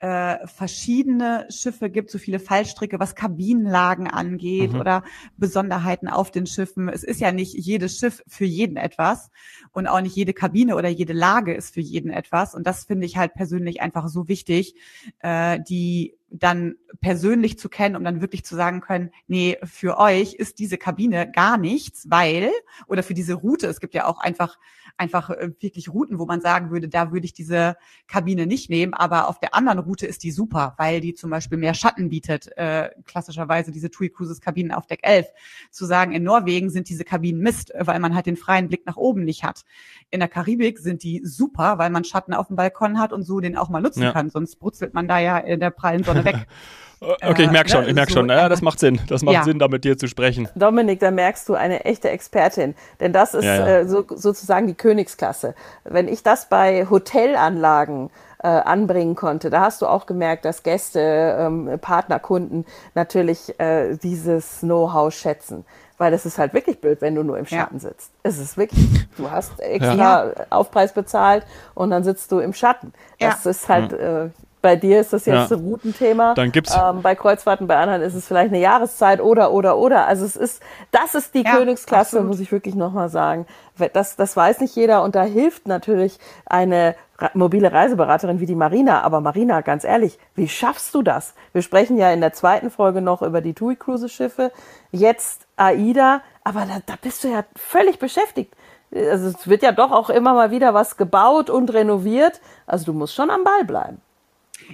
äh, 0.00 0.46
verschiedene 0.46 1.46
Schiffe 1.50 1.90
gibt, 1.90 2.10
so 2.10 2.18
viele 2.18 2.38
Fallstricke, 2.38 3.00
was 3.00 3.14
Kabinenlagen 3.14 4.06
angeht 4.06 4.72
mhm. 4.72 4.80
oder 4.80 5.02
Besonderheiten 5.36 6.08
auf 6.08 6.30
den 6.30 6.46
Schiffen. 6.46 6.88
Es 6.88 7.02
ist 7.02 7.20
ja 7.20 7.32
nicht 7.32 7.54
jedes 7.54 7.98
Schiff 7.98 8.22
für 8.26 8.44
jeden 8.44 8.76
etwas 8.76 9.30
und 9.72 9.88
auch 9.88 10.00
nicht 10.00 10.14
jede 10.14 10.32
Kabine 10.32 10.76
oder 10.76 10.88
jede 10.88 11.12
Lage 11.12 11.54
ist 11.54 11.74
für 11.74 11.80
jeden 11.80 12.10
etwas. 12.10 12.54
Und 12.54 12.66
das 12.66 12.84
finde 12.84 13.06
ich 13.06 13.16
halt 13.16 13.34
persönlich 13.34 13.80
einfach 13.80 14.08
so 14.08 14.28
wichtig, 14.28 14.76
äh, 15.20 15.58
die 15.68 16.14
dann 16.30 16.76
persönlich 17.00 17.58
zu 17.58 17.68
kennen, 17.68 17.96
um 17.96 18.04
dann 18.04 18.20
wirklich 18.20 18.44
zu 18.44 18.54
sagen 18.54 18.80
können, 18.80 19.10
nee, 19.26 19.56
für 19.64 19.98
euch 19.98 20.34
ist 20.34 20.58
diese 20.58 20.76
Kabine 20.76 21.30
gar 21.30 21.56
nichts, 21.56 22.10
weil, 22.10 22.50
oder 22.86 23.02
für 23.02 23.14
diese 23.14 23.34
Route, 23.34 23.66
es 23.66 23.80
gibt 23.80 23.94
ja 23.94 24.06
auch 24.06 24.18
einfach 24.18 24.58
einfach 24.98 25.30
äh, 25.30 25.50
wirklich 25.60 25.92
Routen, 25.92 26.18
wo 26.18 26.26
man 26.26 26.40
sagen 26.40 26.70
würde, 26.70 26.88
da 26.88 27.12
würde 27.12 27.24
ich 27.24 27.32
diese 27.32 27.76
Kabine 28.06 28.46
nicht 28.46 28.68
nehmen, 28.68 28.94
aber 28.94 29.28
auf 29.28 29.38
der 29.38 29.54
anderen 29.54 29.78
Route 29.78 30.06
ist 30.06 30.22
die 30.22 30.30
super, 30.30 30.74
weil 30.76 31.00
die 31.00 31.14
zum 31.14 31.30
Beispiel 31.30 31.58
mehr 31.58 31.74
Schatten 31.74 32.08
bietet, 32.08 32.56
äh, 32.56 32.90
klassischerweise 33.04 33.70
diese 33.70 33.90
TUI 33.90 34.10
Cruises 34.10 34.40
Kabinen 34.40 34.72
auf 34.72 34.86
Deck 34.86 35.00
11. 35.02 35.26
Zu 35.70 35.86
sagen, 35.86 36.12
in 36.12 36.22
Norwegen 36.22 36.70
sind 36.70 36.88
diese 36.88 37.04
Kabinen 37.04 37.40
Mist, 37.40 37.72
weil 37.78 38.00
man 38.00 38.14
halt 38.14 38.26
den 38.26 38.36
freien 38.36 38.68
Blick 38.68 38.86
nach 38.86 38.96
oben 38.96 39.24
nicht 39.24 39.44
hat. 39.44 39.64
In 40.10 40.20
der 40.20 40.28
Karibik 40.28 40.78
sind 40.78 41.02
die 41.02 41.22
super, 41.24 41.78
weil 41.78 41.90
man 41.90 42.04
Schatten 42.04 42.34
auf 42.34 42.48
dem 42.48 42.56
Balkon 42.56 42.98
hat 42.98 43.12
und 43.12 43.22
so 43.22 43.40
den 43.40 43.56
auch 43.56 43.68
mal 43.68 43.80
nutzen 43.80 44.02
ja. 44.02 44.12
kann, 44.12 44.30
sonst 44.30 44.56
brutzelt 44.56 44.94
man 44.94 45.08
da 45.08 45.18
ja 45.18 45.38
in 45.38 45.60
der 45.60 45.70
prallen 45.70 46.04
Sonne 46.04 46.24
weg. 46.24 46.46
Okay, 47.00 47.44
ich 47.44 47.50
merke 47.50 47.70
schon, 47.70 47.86
ich 47.86 47.94
merke 47.94 48.12
so, 48.12 48.18
schon. 48.18 48.28
Ja, 48.28 48.48
das 48.48 48.60
macht 48.60 48.80
Sinn. 48.80 49.00
Das 49.08 49.22
macht 49.22 49.34
ja. 49.34 49.44
Sinn, 49.44 49.58
da 49.58 49.68
mit 49.68 49.84
dir 49.84 49.96
zu 49.96 50.08
sprechen. 50.08 50.48
Dominik, 50.56 50.98
da 50.98 51.10
merkst 51.10 51.48
du 51.48 51.54
eine 51.54 51.84
echte 51.84 52.10
Expertin. 52.10 52.74
Denn 53.00 53.12
das 53.12 53.34
ist 53.34 53.44
ja, 53.44 53.54
ja. 53.54 53.66
Äh, 53.66 53.88
so, 53.88 54.04
sozusagen 54.08 54.66
die 54.66 54.74
Königsklasse. 54.74 55.54
Wenn 55.84 56.08
ich 56.08 56.22
das 56.22 56.48
bei 56.48 56.86
Hotelanlagen 56.90 58.10
äh, 58.42 58.48
anbringen 58.48 59.14
konnte, 59.14 59.48
da 59.48 59.60
hast 59.60 59.80
du 59.82 59.86
auch 59.86 60.06
gemerkt, 60.06 60.44
dass 60.44 60.64
Gäste, 60.64 61.36
ähm, 61.38 61.78
Partnerkunden 61.80 62.66
natürlich 62.94 63.58
äh, 63.60 63.96
dieses 63.96 64.60
Know-how 64.60 65.12
schätzen. 65.14 65.64
Weil 65.98 66.12
es 66.12 66.26
ist 66.26 66.38
halt 66.38 66.54
wirklich 66.54 66.80
blöd, 66.80 67.00
wenn 67.00 67.14
du 67.14 67.24
nur 67.24 67.38
im 67.38 67.46
Schatten 67.46 67.76
ja. 67.76 67.80
sitzt. 67.80 68.12
Es 68.22 68.38
ist 68.38 68.56
wirklich, 68.56 68.86
du 69.16 69.30
hast 69.30 69.58
extra 69.60 70.30
Aufpreis 70.48 70.92
bezahlt 70.92 71.44
und 71.74 71.90
dann 71.90 72.04
sitzt 72.04 72.30
du 72.30 72.38
im 72.38 72.52
Schatten. 72.52 72.92
Das 73.18 73.46
ist 73.46 73.68
halt, 73.68 73.92
äh, 73.92 74.30
bei 74.68 74.76
dir 74.76 75.00
ist 75.00 75.14
das 75.14 75.24
jetzt 75.24 75.50
ja. 75.50 75.56
ein 75.56 75.64
Routenthema. 75.64 76.34
Dann 76.34 76.52
gibt's. 76.52 76.76
Ähm, 76.76 77.00
bei 77.00 77.14
Kreuzfahrten, 77.14 77.66
bei 77.66 77.78
anderen 77.78 78.02
ist 78.02 78.12
es 78.12 78.28
vielleicht 78.28 78.52
eine 78.52 78.60
Jahreszeit 78.60 79.18
oder, 79.22 79.50
oder, 79.50 79.78
oder. 79.78 80.06
Also 80.06 80.26
es 80.26 80.36
ist, 80.36 80.62
das 80.90 81.14
ist 81.14 81.34
die 81.34 81.42
ja, 81.42 81.56
Königsklasse, 81.56 82.18
absolut. 82.18 82.26
muss 82.26 82.38
ich 82.38 82.52
wirklich 82.52 82.74
nochmal 82.74 83.08
sagen. 83.08 83.46
Das, 83.94 84.16
das 84.16 84.36
weiß 84.36 84.60
nicht 84.60 84.76
jeder 84.76 85.04
und 85.04 85.14
da 85.14 85.22
hilft 85.22 85.66
natürlich 85.66 86.18
eine 86.44 86.96
mobile 87.32 87.72
Reiseberaterin 87.72 88.40
wie 88.40 88.46
die 88.46 88.54
Marina. 88.54 89.00
Aber 89.00 89.22
Marina, 89.22 89.62
ganz 89.62 89.84
ehrlich, 89.84 90.18
wie 90.34 90.48
schaffst 90.48 90.94
du 90.94 91.00
das? 91.00 91.32
Wir 91.54 91.62
sprechen 91.62 91.96
ja 91.96 92.12
in 92.12 92.20
der 92.20 92.34
zweiten 92.34 92.68
Folge 92.68 93.00
noch 93.00 93.22
über 93.22 93.40
die 93.40 93.54
TUI 93.54 93.76
Cruise 93.76 94.10
Schiffe. 94.10 94.52
Jetzt 94.90 95.46
AIDA. 95.56 96.20
Aber 96.44 96.66
da, 96.66 96.82
da 96.84 96.92
bist 97.00 97.24
du 97.24 97.28
ja 97.28 97.42
völlig 97.56 97.98
beschäftigt. 97.98 98.52
Also 98.94 99.28
es 99.28 99.48
wird 99.48 99.62
ja 99.62 99.72
doch 99.72 99.92
auch 99.92 100.10
immer 100.10 100.34
mal 100.34 100.50
wieder 100.50 100.74
was 100.74 100.98
gebaut 100.98 101.48
und 101.48 101.72
renoviert. 101.72 102.42
Also 102.66 102.84
du 102.84 102.92
musst 102.92 103.14
schon 103.14 103.30
am 103.30 103.44
Ball 103.44 103.64
bleiben. 103.64 104.02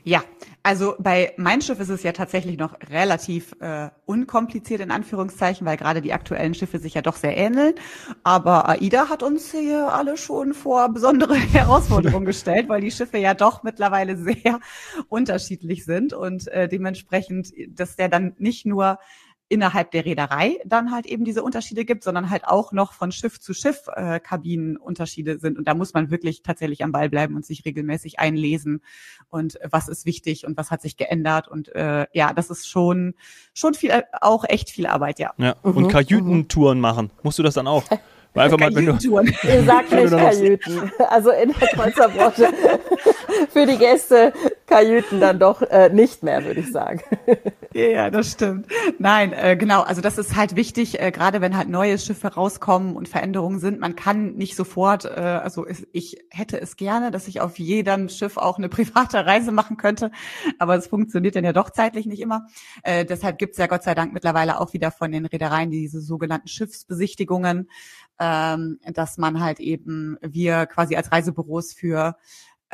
Ja, 0.03 0.25
also 0.62 0.97
bei 0.99 1.35
Mein 1.37 1.61
Schiff 1.61 1.79
ist 1.79 1.91
es 1.91 2.03
ja 2.03 2.12
tatsächlich 2.12 2.59
noch 2.59 2.75
relativ 2.91 3.55
äh, 3.61 3.91
unkompliziert 4.07 4.81
in 4.81 4.91
Anführungszeichen, 4.91 5.67
weil 5.67 5.76
gerade 5.76 6.00
die 6.00 6.12
aktuellen 6.12 6.55
Schiffe 6.55 6.79
sich 6.79 6.95
ja 6.95 7.03
doch 7.03 7.17
sehr 7.17 7.37
ähneln. 7.37 7.75
Aber 8.23 8.69
AIDA 8.69 9.09
hat 9.09 9.23
uns 9.23 9.50
hier 9.50 9.93
alle 9.93 10.17
schon 10.17 10.55
vor 10.55 10.88
besondere 10.88 11.35
Herausforderungen 11.53 12.26
gestellt, 12.26 12.69
weil 12.69 12.81
die 12.81 12.91
Schiffe 12.91 13.19
ja 13.19 13.35
doch 13.35 13.62
mittlerweile 13.62 14.17
sehr 14.17 14.61
unterschiedlich 15.09 15.85
sind 15.85 16.12
und 16.12 16.49
äh, 16.49 16.68
dementsprechend, 16.68 17.53
dass 17.68 17.97
der 17.97 18.09
dann 18.09 18.35
nicht 18.38 18.66
nur 18.66 18.99
innerhalb 19.55 19.93
der 19.93 20.05
Reederei 20.05 20.59
dann 20.64 20.90
halt 20.90 21.07
eben 21.07 21.25
diese 21.25 21.45
Unterschiede 21.45 21.85
gibt, 21.85 22.03
sondern 22.03 22.29
halt 22.29 22.45
auch 22.45 22.73
noch 22.73 22.93
von 22.93 23.12
Schiff 23.12 23.38
zu 23.38 23.55
Schiff 23.55 23.87
äh, 23.95 24.19
Kabinenunterschiede 24.19 25.38
sind. 25.38 25.57
Und 25.57 25.69
da 25.69 25.75
muss 25.75 25.95
man 25.95 26.11
wirklich 26.11 26.43
tatsächlich 26.43 26.83
am 26.83 26.90
Ball 26.90 27.09
bleiben 27.09 27.37
und 27.37 27.47
sich 27.47 27.64
regelmäßig 27.64 28.19
einlesen 28.19 28.83
und 29.31 29.59
was 29.71 29.87
ist 29.88 30.07
wichtig 30.07 30.45
und 30.45 30.57
was 30.57 30.73
hat 30.73 30.83
sich 30.83 30.97
geändert. 30.97 31.47
Und 31.47 31.73
äh, 31.75 32.07
ja, 32.12 32.33
das 32.33 32.51
ist 32.51 32.69
schon 32.69 33.14
schon 33.53 33.75
viel, 33.75 33.93
auch 34.21 34.45
echt 34.49 34.71
viel 34.71 34.87
Arbeit, 34.87 35.21
ja. 35.21 35.33
Ja. 35.37 35.55
Und 35.62 35.77
mhm. 35.77 35.88
Kajütentouren 35.88 36.81
machen. 36.81 37.11
Musst 37.23 37.38
du 37.38 37.45
das 37.45 37.55
dann 37.55 37.69
auch? 37.69 37.85
Weil 38.35 38.47
einfach 38.47 38.59
mal, 38.59 38.75
wenn 38.75 38.87
du, 38.87 38.93
Ihr 39.49 39.62
sagt 39.62 39.93
nicht 39.93 40.11
Kajüten. 40.11 40.90
Also 41.09 41.31
in 41.31 41.53
der 41.53 41.69
Kreuzerbranche 41.69 42.49
für 43.51 43.64
die 43.64 43.79
Gäste 43.79 44.33
Kajüten 44.74 45.20
dann 45.20 45.38
doch 45.38 45.62
äh, 45.62 45.88
nicht 45.88 46.24
mehr, 46.24 46.44
würde 46.44 46.58
ich 46.60 46.72
sagen. 46.72 47.00
Ja, 47.76 48.08
das 48.08 48.30
stimmt. 48.30 48.68
Nein, 49.00 49.32
äh, 49.32 49.56
genau. 49.56 49.82
Also 49.82 50.00
das 50.00 50.16
ist 50.16 50.37
halt 50.37 50.54
wichtig, 50.54 51.00
äh, 51.00 51.10
gerade 51.10 51.40
wenn 51.40 51.56
halt 51.56 51.68
neue 51.68 51.98
Schiffe 51.98 52.28
rauskommen 52.28 52.94
und 52.94 53.08
Veränderungen 53.08 53.58
sind. 53.58 53.80
Man 53.80 53.96
kann 53.96 54.34
nicht 54.34 54.54
sofort, 54.54 55.06
äh, 55.06 55.08
also 55.08 55.66
ich 55.90 56.24
hätte 56.30 56.60
es 56.60 56.76
gerne, 56.76 57.10
dass 57.10 57.26
ich 57.26 57.40
auf 57.40 57.58
jedem 57.58 58.08
Schiff 58.08 58.37
auch 58.37 58.58
eine 58.58 58.68
private 58.68 59.26
Reise 59.26 59.50
machen 59.50 59.76
könnte, 59.76 60.12
aber 60.60 60.76
es 60.76 60.87
funktioniert 60.87 61.34
dann 61.34 61.42
ja 61.42 61.52
doch 61.52 61.68
zeitlich 61.68 62.06
nicht 62.06 62.20
immer. 62.20 62.46
Äh, 62.84 63.04
deshalb 63.04 63.38
gibt's 63.38 63.58
ja 63.58 63.66
Gott 63.66 63.82
sei 63.82 63.96
Dank 63.96 64.12
mittlerweile 64.12 64.60
auch 64.60 64.72
wieder 64.72 64.92
von 64.92 65.10
den 65.10 65.26
Reedereien 65.26 65.72
diese 65.72 66.00
sogenannten 66.00 66.46
Schiffsbesichtigungen 66.46 67.68
ähm, 68.20 68.78
dass 68.84 69.18
man 69.18 69.40
halt 69.40 69.60
eben 69.60 70.16
wir 70.22 70.66
quasi 70.66 70.94
als 70.96 71.10
Reisebüros 71.10 71.72
für 71.72 72.16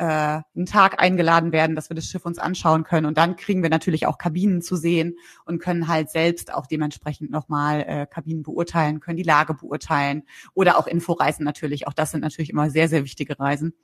äh, 0.01 0.41
einen 0.55 0.65
Tag 0.65 0.99
eingeladen 0.99 1.51
werden, 1.51 1.75
dass 1.75 1.91
wir 1.91 1.95
das 1.95 2.07
Schiff 2.07 2.25
uns 2.25 2.39
anschauen 2.39 2.83
können. 2.83 3.05
Und 3.05 3.19
dann 3.19 3.35
kriegen 3.35 3.61
wir 3.61 3.69
natürlich 3.69 4.07
auch 4.07 4.17
Kabinen 4.17 4.63
zu 4.63 4.75
sehen 4.75 5.15
und 5.45 5.59
können 5.59 5.87
halt 5.87 6.09
selbst 6.09 6.51
auch 6.51 6.65
dementsprechend 6.65 7.29
nochmal 7.29 7.85
äh, 7.87 8.07
Kabinen 8.07 8.41
beurteilen, 8.41 8.99
können 8.99 9.17
die 9.17 9.23
Lage 9.23 9.53
beurteilen 9.53 10.23
oder 10.55 10.79
auch 10.79 10.87
Inforeisen 10.87 11.43
natürlich. 11.43 11.87
Auch 11.87 11.93
das 11.93 12.09
sind 12.09 12.21
natürlich 12.21 12.49
immer 12.49 12.71
sehr, 12.71 12.89
sehr 12.89 13.03
wichtige 13.03 13.39
Reisen, 13.39 13.75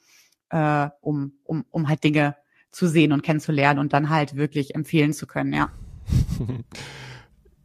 äh, 0.50 0.90
um, 1.02 1.34
um, 1.44 1.66
um 1.70 1.88
halt 1.88 2.04
Dinge 2.04 2.36
zu 2.72 2.88
sehen 2.88 3.12
und 3.12 3.22
kennenzulernen 3.22 3.80
und 3.80 3.94
dann 3.94 4.10
halt 4.10 4.36
wirklich 4.36 4.74
empfehlen 4.74 5.14
zu 5.14 5.28
können, 5.28 5.54
ja. 5.54 5.70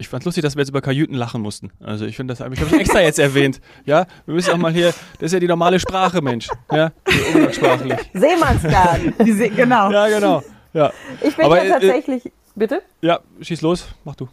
Ich 0.02 0.08
fand 0.08 0.24
lustig, 0.24 0.42
dass 0.42 0.56
wir 0.56 0.62
jetzt 0.62 0.70
über 0.70 0.80
Kajüten 0.80 1.14
lachen 1.14 1.40
mussten. 1.40 1.70
Also 1.78 2.06
ich 2.06 2.16
finde 2.16 2.32
das 2.32 2.40
habe 2.40 2.52
ich, 2.52 2.60
hab 2.60 2.72
ich 2.72 2.80
extra 2.80 3.00
jetzt 3.00 3.20
erwähnt. 3.20 3.60
Ja, 3.84 4.06
wir 4.26 4.34
müssen 4.34 4.52
auch 4.52 4.58
mal 4.58 4.72
hier, 4.72 4.86
das 4.86 5.26
ist 5.26 5.32
ja 5.32 5.38
die 5.38 5.46
normale 5.46 5.78
Sprache, 5.78 6.20
Mensch. 6.20 6.48
Ja, 6.72 6.90
umgangssprachlich. 7.34 7.98
Seemannsgarten. 8.12 9.14
genau. 9.56 9.90
Ja, 9.90 10.08
genau. 10.08 10.42
Ja. 10.72 10.92
Ich 11.20 11.36
bin 11.36 11.46
Aber, 11.46 11.58
ja 11.58 11.64
äh, 11.64 11.80
tatsächlich, 11.80 12.26
äh, 12.26 12.32
bitte? 12.56 12.82
Ja, 13.00 13.20
schieß 13.40 13.62
los, 13.62 13.86
mach 14.04 14.16
du. 14.16 14.28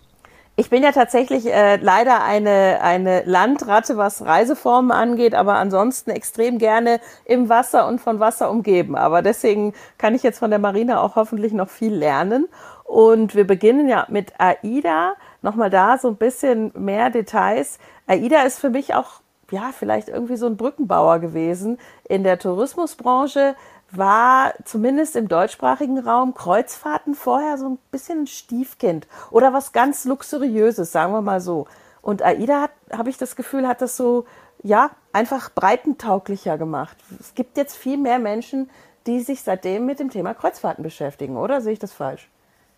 Ich 0.55 0.69
bin 0.69 0.81
ja 0.81 0.91
tatsächlich 0.91 1.45
äh, 1.45 1.77
leider 1.77 2.23
eine, 2.23 2.79
eine 2.81 3.23
Landratte, 3.25 3.95
was 3.97 4.25
Reiseformen 4.25 4.91
angeht, 4.91 5.35
aber 5.35 5.55
ansonsten 5.55 6.09
extrem 6.09 6.57
gerne 6.57 6.99
im 7.25 7.47
Wasser 7.47 7.87
und 7.87 8.01
von 8.01 8.19
Wasser 8.19 8.49
umgeben. 8.49 8.95
Aber 8.95 9.21
deswegen 9.21 9.73
kann 9.99 10.15
ich 10.15 10.23
jetzt 10.23 10.39
von 10.39 10.49
der 10.49 10.59
Marina 10.59 11.01
auch 11.01 11.15
hoffentlich 11.15 11.53
noch 11.53 11.69
viel 11.69 11.93
lernen. 11.93 12.47
Und 12.83 13.35
wir 13.35 13.45
beginnen 13.45 13.87
ja 13.87 14.07
mit 14.09 14.33
AIDA 14.39 15.13
nochmal 15.41 15.69
da 15.69 15.97
so 15.97 16.09
ein 16.09 16.15
bisschen 16.15 16.71
mehr 16.75 17.09
Details. 17.09 17.79
AIDA 18.07 18.43
ist 18.43 18.59
für 18.59 18.69
mich 18.69 18.95
auch, 18.95 19.21
ja, 19.51 19.71
vielleicht 19.77 20.09
irgendwie 20.09 20.37
so 20.37 20.45
ein 20.45 20.57
Brückenbauer 20.57 21.19
gewesen. 21.19 21.77
In 22.07 22.23
der 22.23 22.39
Tourismusbranche 22.39 23.55
war 23.91 24.53
zumindest 24.65 25.15
im 25.15 25.27
deutschsprachigen 25.27 25.99
Raum 25.99 26.33
Kreuzfahrten 26.33 27.15
vorher 27.15 27.57
so 27.57 27.69
ein 27.69 27.79
bisschen 27.91 28.21
ein 28.21 28.27
Stiefkind 28.27 29.07
oder 29.31 29.53
was 29.53 29.71
ganz 29.71 30.05
Luxuriöses, 30.05 30.91
sagen 30.91 31.13
wir 31.13 31.21
mal 31.21 31.41
so. 31.41 31.67
Und 32.01 32.21
AIDA 32.21 32.61
hat, 32.61 32.71
habe 32.91 33.09
ich 33.09 33.17
das 33.17 33.35
Gefühl, 33.35 33.67
hat 33.67 33.81
das 33.81 33.97
so, 33.97 34.25
ja, 34.63 34.91
einfach 35.11 35.49
breitentauglicher 35.49 36.57
gemacht. 36.57 36.97
Es 37.19 37.33
gibt 37.33 37.57
jetzt 37.57 37.75
viel 37.75 37.97
mehr 37.97 38.19
Menschen, 38.19 38.69
die 39.07 39.21
sich 39.21 39.41
seitdem 39.41 39.85
mit 39.85 39.99
dem 39.99 40.09
Thema 40.09 40.33
Kreuzfahrten 40.33 40.83
beschäftigen, 40.83 41.37
oder 41.37 41.61
sehe 41.61 41.73
ich 41.73 41.79
das 41.79 41.93
falsch? 41.93 42.29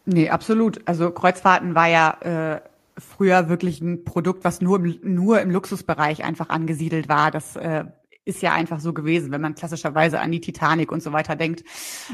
Nee, 0.06 0.30
absolut. 0.30 0.82
Also 0.86 1.12
Kreuzfahrten 1.12 1.76
war 1.76 1.88
ja 1.88 2.18
äh, 2.22 2.62
früher 2.98 3.50
wirklich 3.50 3.82
ein 3.82 4.04
Produkt, 4.04 4.44
was 4.44 4.62
nur, 4.62 4.80
nur 4.80 5.42
im 5.42 5.52
Luxusbereich 5.52 6.24
einfach 6.24 6.50
angesiedelt 6.50 7.10
war. 7.10 7.32
Das 7.32 7.56
äh, 7.56 7.86
ist 8.26 8.42
ja 8.42 8.54
einfach 8.54 8.80
so 8.80 8.94
gewesen, 8.94 9.32
wenn 9.32 9.42
man 9.42 9.56
klassischerweise 9.56 10.20
an 10.20 10.32
die 10.32 10.42
Titanic 10.42 10.92
und 10.92 11.02
so 11.02 11.12
weiter 11.12 11.36
denkt. 11.36 11.64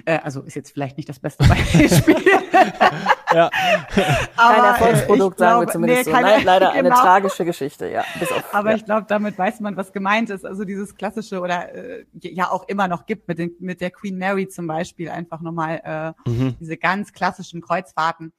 Äh, 0.05 0.19
also 0.19 0.41
ist 0.41 0.55
jetzt 0.55 0.71
vielleicht 0.71 0.97
nicht 0.97 1.09
das 1.09 1.19
beste 1.19 1.47
Beispiel. 1.47 1.89
ja. 3.37 3.49
kein 4.35 4.63
Erfolgsprodukt, 4.63 5.39
sagen 5.39 5.61
wir 5.61 5.67
zumindest 5.67 6.07
nee, 6.07 6.11
keine, 6.11 6.39
so. 6.39 6.45
Leider 6.45 6.73
genau. 6.73 6.79
eine 6.79 6.89
tragische 6.89 7.45
Geschichte, 7.45 7.87
ja. 7.89 8.01
Auf, 8.01 8.53
Aber 8.53 8.71
ja. 8.71 8.77
ich 8.77 8.85
glaube, 8.85 9.05
damit 9.07 9.37
weiß 9.37 9.59
man, 9.59 9.77
was 9.77 9.93
gemeint 9.93 10.29
ist. 10.29 10.45
Also 10.45 10.65
dieses 10.65 10.95
klassische 10.95 11.39
oder 11.39 11.73
äh, 11.73 12.05
ja 12.21 12.49
auch 12.49 12.67
immer 12.67 12.87
noch 12.87 13.05
gibt 13.05 13.27
mit, 13.27 13.39
den, 13.39 13.51
mit 13.59 13.81
der 13.81 13.91
Queen 13.91 14.17
Mary 14.17 14.47
zum 14.47 14.67
Beispiel 14.67 15.09
einfach 15.09 15.41
nochmal 15.41 16.15
äh, 16.25 16.29
mhm. 16.29 16.55
diese 16.59 16.77
ganz 16.77 17.13
klassischen 17.13 17.61
Kreuzfahrten. 17.61 18.33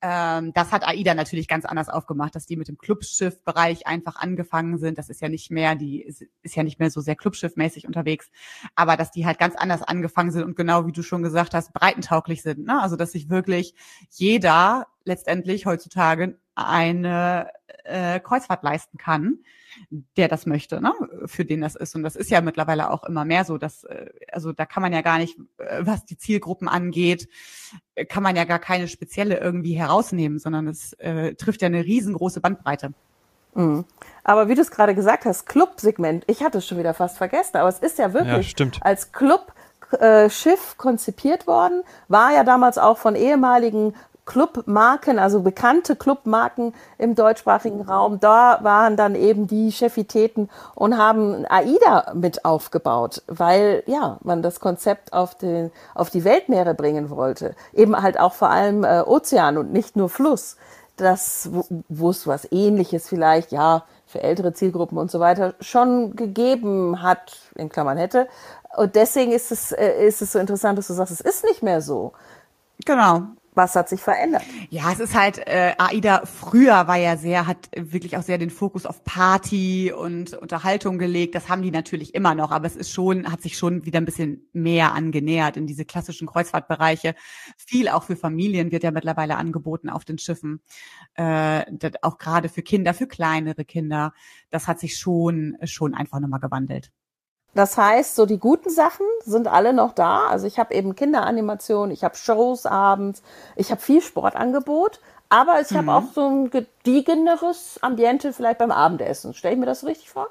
Ähm, 0.00 0.52
das 0.52 0.72
hat 0.72 0.86
AIDA 0.86 1.14
natürlich 1.14 1.48
ganz 1.48 1.64
anders 1.64 1.88
aufgemacht, 1.88 2.34
dass 2.34 2.46
die 2.46 2.56
mit 2.56 2.68
dem 2.68 2.78
Clubschiffbereich 2.78 3.86
einfach 3.86 4.16
angefangen 4.16 4.78
sind. 4.78 4.98
Das 4.98 5.08
ist 5.08 5.20
ja 5.20 5.28
nicht 5.28 5.50
mehr, 5.50 5.74
die 5.74 6.02
ist, 6.02 6.24
ist 6.42 6.56
ja 6.56 6.62
nicht 6.62 6.78
mehr 6.78 6.90
so 6.90 7.00
sehr 7.00 7.16
Clubschiffmäßig 7.16 7.86
unterwegs, 7.86 8.30
aber 8.74 8.96
dass 8.96 9.10
die 9.10 9.26
halt 9.26 9.38
ganz 9.38 9.56
anders 9.56 9.82
angefangen 9.82 10.30
sind 10.30 10.44
und 10.44 10.56
genau 10.56 10.86
wie 10.86 10.92
du 10.92 11.02
schon 11.02 11.22
gesagt 11.22 11.54
hast, 11.54 11.72
breitentauglich 11.72 12.42
sind. 12.42 12.66
Ne? 12.66 12.80
Also 12.80 12.96
dass 12.96 13.12
sich 13.12 13.30
wirklich 13.30 13.74
jeder 14.10 14.86
letztendlich 15.04 15.66
heutzutage 15.66 16.38
eine 16.54 17.48
äh, 17.86 18.20
Kreuzfahrt 18.20 18.62
leisten 18.62 18.98
kann, 18.98 19.38
der 20.16 20.28
das 20.28 20.46
möchte, 20.46 20.80
ne? 20.80 20.92
für 21.26 21.44
den 21.44 21.60
das 21.60 21.74
ist. 21.74 21.94
Und 21.94 22.02
das 22.02 22.16
ist 22.16 22.30
ja 22.30 22.40
mittlerweile 22.40 22.90
auch 22.90 23.04
immer 23.04 23.24
mehr 23.24 23.44
so, 23.44 23.58
dass, 23.58 23.84
äh, 23.84 24.10
also 24.32 24.52
da 24.52 24.66
kann 24.66 24.82
man 24.82 24.92
ja 24.92 25.02
gar 25.02 25.18
nicht, 25.18 25.38
äh, 25.58 25.80
was 25.80 26.04
die 26.04 26.16
Zielgruppen 26.16 26.68
angeht, 26.68 27.28
äh, 27.94 28.04
kann 28.04 28.22
man 28.22 28.36
ja 28.36 28.44
gar 28.44 28.58
keine 28.58 28.88
spezielle 28.88 29.38
irgendwie 29.38 29.74
herausnehmen, 29.74 30.38
sondern 30.38 30.68
es 30.68 30.92
äh, 30.94 31.34
trifft 31.34 31.62
ja 31.62 31.66
eine 31.66 31.84
riesengroße 31.84 32.40
Bandbreite. 32.40 32.92
Mhm. 33.54 33.84
Aber 34.24 34.48
wie 34.48 34.54
du 34.54 34.62
es 34.62 34.70
gerade 34.70 34.94
gesagt 34.94 35.24
hast, 35.24 35.46
Club-Segment, 35.46 36.24
ich 36.26 36.42
hatte 36.42 36.58
es 36.58 36.66
schon 36.66 36.78
wieder 36.78 36.94
fast 36.94 37.16
vergessen, 37.16 37.56
aber 37.56 37.68
es 37.68 37.78
ist 37.78 37.98
ja 37.98 38.12
wirklich 38.12 38.54
ja, 38.58 38.66
als 38.80 39.12
Club 39.12 39.52
Schiff 40.28 40.76
konzipiert 40.78 41.46
worden, 41.46 41.84
war 42.08 42.34
ja 42.34 42.42
damals 42.42 42.76
auch 42.76 42.98
von 42.98 43.14
ehemaligen 43.14 43.94
Clubmarken, 44.26 45.18
also 45.18 45.40
bekannte 45.40 45.96
Clubmarken 45.96 46.74
im 46.98 47.14
deutschsprachigen 47.14 47.82
Raum. 47.82 48.20
Da 48.20 48.58
waren 48.62 48.96
dann 48.96 49.14
eben 49.14 49.46
die 49.46 49.70
Chefitäten 49.70 50.50
und 50.74 50.98
haben 50.98 51.46
AIDA 51.46 52.12
mit 52.14 52.44
aufgebaut, 52.44 53.22
weil 53.28 53.84
ja, 53.86 54.18
man 54.22 54.42
das 54.42 54.60
Konzept 54.60 55.12
auf, 55.12 55.36
den, 55.36 55.70
auf 55.94 56.10
die 56.10 56.24
Weltmeere 56.24 56.74
bringen 56.74 57.08
wollte. 57.08 57.54
Eben 57.72 58.00
halt 58.02 58.18
auch 58.18 58.34
vor 58.34 58.50
allem 58.50 58.84
äh, 58.84 59.02
Ozean 59.06 59.56
und 59.56 59.72
nicht 59.72 59.96
nur 59.96 60.08
Fluss. 60.08 60.56
Das, 60.96 61.50
wo 61.88 62.10
es 62.10 62.26
was 62.26 62.50
ähnliches 62.50 63.06
vielleicht, 63.06 63.52
ja, 63.52 63.84
für 64.06 64.22
ältere 64.22 64.54
Zielgruppen 64.54 64.96
und 64.96 65.10
so 65.10 65.20
weiter 65.20 65.54
schon 65.60 66.16
gegeben 66.16 67.02
hat, 67.02 67.36
in 67.54 67.68
Klammern 67.68 67.98
hätte. 67.98 68.28
Und 68.76 68.94
deswegen 68.96 69.32
ist 69.32 69.52
es, 69.52 69.72
äh, 69.72 70.06
ist 70.06 70.22
es 70.22 70.32
so 70.32 70.38
interessant, 70.38 70.78
dass 70.78 70.86
du 70.86 70.94
sagst, 70.94 71.12
es 71.12 71.20
ist 71.20 71.44
nicht 71.44 71.62
mehr 71.62 71.82
so. 71.82 72.12
Genau. 72.84 73.22
Was 73.56 73.74
hat 73.74 73.88
sich 73.88 74.02
verändert? 74.02 74.42
Ja, 74.68 74.92
es 74.92 75.00
ist 75.00 75.14
halt, 75.14 75.38
äh, 75.38 75.72
AIDA 75.78 76.26
früher 76.26 76.86
war 76.88 76.96
ja 76.96 77.16
sehr, 77.16 77.46
hat 77.46 77.70
wirklich 77.74 78.18
auch 78.18 78.22
sehr 78.22 78.36
den 78.36 78.50
Fokus 78.50 78.84
auf 78.84 79.02
Party 79.02 79.90
und 79.96 80.34
Unterhaltung 80.34 80.98
gelegt. 80.98 81.34
Das 81.34 81.48
haben 81.48 81.62
die 81.62 81.70
natürlich 81.70 82.14
immer 82.14 82.34
noch, 82.34 82.50
aber 82.50 82.66
es 82.66 82.76
ist 82.76 82.92
schon, 82.92 83.32
hat 83.32 83.40
sich 83.40 83.56
schon 83.56 83.86
wieder 83.86 83.98
ein 83.98 84.04
bisschen 84.04 84.46
mehr 84.52 84.92
angenähert 84.92 85.56
in 85.56 85.66
diese 85.66 85.86
klassischen 85.86 86.26
Kreuzfahrtbereiche. 86.26 87.14
Viel 87.56 87.88
auch 87.88 88.02
für 88.02 88.16
Familien 88.16 88.72
wird 88.72 88.82
ja 88.82 88.90
mittlerweile 88.90 89.36
angeboten 89.38 89.88
auf 89.88 90.04
den 90.04 90.18
Schiffen. 90.18 90.60
Äh, 91.14 91.64
auch 92.02 92.18
gerade 92.18 92.50
für 92.50 92.60
Kinder, 92.60 92.92
für 92.92 93.06
kleinere 93.06 93.64
Kinder. 93.64 94.12
Das 94.50 94.68
hat 94.68 94.80
sich 94.80 94.98
schon, 94.98 95.56
schon 95.64 95.94
einfach 95.94 96.20
nochmal 96.20 96.40
gewandelt. 96.40 96.92
Das 97.56 97.78
heißt, 97.78 98.16
so 98.16 98.26
die 98.26 98.38
guten 98.38 98.68
Sachen 98.68 99.06
sind 99.24 99.48
alle 99.48 99.72
noch 99.72 99.94
da. 99.94 100.26
Also 100.26 100.46
ich 100.46 100.58
habe 100.58 100.74
eben 100.74 100.94
Kinderanimation, 100.94 101.90
ich 101.90 102.04
habe 102.04 102.14
Shows 102.14 102.66
abends, 102.66 103.22
ich 103.56 103.70
habe 103.70 103.80
viel 103.80 104.02
Sportangebot, 104.02 105.00
aber 105.30 105.60
ich 105.62 105.70
mhm. 105.70 105.76
habe 105.78 105.92
auch 105.94 106.12
so 106.12 106.28
ein 106.28 106.50
gediegeneres 106.50 107.78
Ambiente 107.80 108.34
vielleicht 108.34 108.58
beim 108.58 108.70
Abendessen. 108.70 109.32
Stelle 109.32 109.54
ich 109.54 109.60
mir 109.60 109.66
das 109.66 109.84
richtig 109.84 110.10
vor? 110.10 110.28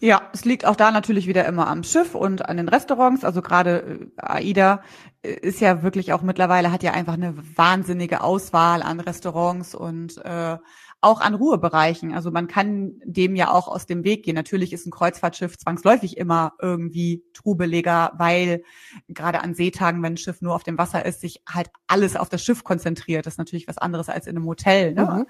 Ja, 0.00 0.22
es 0.34 0.44
liegt 0.44 0.66
auch 0.66 0.76
da 0.76 0.90
natürlich 0.90 1.26
wieder 1.26 1.46
immer 1.46 1.68
am 1.68 1.84
Schiff 1.84 2.14
und 2.14 2.46
an 2.46 2.58
den 2.58 2.68
Restaurants. 2.68 3.24
Also 3.24 3.40
gerade 3.40 4.10
äh, 4.16 4.22
AIDA 4.22 4.82
äh, 5.22 5.32
ist 5.32 5.60
ja 5.60 5.82
wirklich 5.82 6.12
auch 6.12 6.20
mittlerweile 6.22 6.70
hat 6.70 6.82
ja 6.82 6.92
einfach 6.92 7.14
eine 7.14 7.34
wahnsinnige 7.56 8.20
Auswahl 8.20 8.82
an 8.82 9.00
Restaurants 9.00 9.74
und 9.74 10.18
äh, 10.18 10.58
auch 11.00 11.20
an 11.20 11.34
Ruhebereichen. 11.34 12.14
Also 12.14 12.30
man 12.30 12.48
kann 12.48 13.00
dem 13.04 13.36
ja 13.36 13.50
auch 13.50 13.68
aus 13.68 13.86
dem 13.86 14.02
Weg 14.04 14.24
gehen. 14.24 14.34
Natürlich 14.34 14.72
ist 14.72 14.86
ein 14.86 14.90
Kreuzfahrtschiff 14.90 15.56
zwangsläufig 15.58 16.16
immer 16.16 16.54
irgendwie 16.60 17.22
trubeliger, 17.32 18.12
weil 18.16 18.62
gerade 19.08 19.42
an 19.42 19.54
Seetagen, 19.54 20.02
wenn 20.02 20.14
ein 20.14 20.18
Schiff 20.18 20.40
nur 20.40 20.54
auf 20.54 20.62
dem 20.62 20.78
Wasser 20.78 21.04
ist, 21.04 21.20
sich 21.20 21.42
halt 21.48 21.70
alles 21.86 22.16
auf 22.16 22.28
das 22.28 22.42
Schiff 22.42 22.64
konzentriert. 22.64 23.26
Das 23.26 23.34
ist 23.34 23.38
natürlich 23.38 23.68
was 23.68 23.78
anderes 23.78 24.08
als 24.08 24.26
in 24.26 24.36
einem 24.36 24.46
Hotel. 24.46 24.94
Ne? 24.94 25.04
Mhm. 25.04 25.26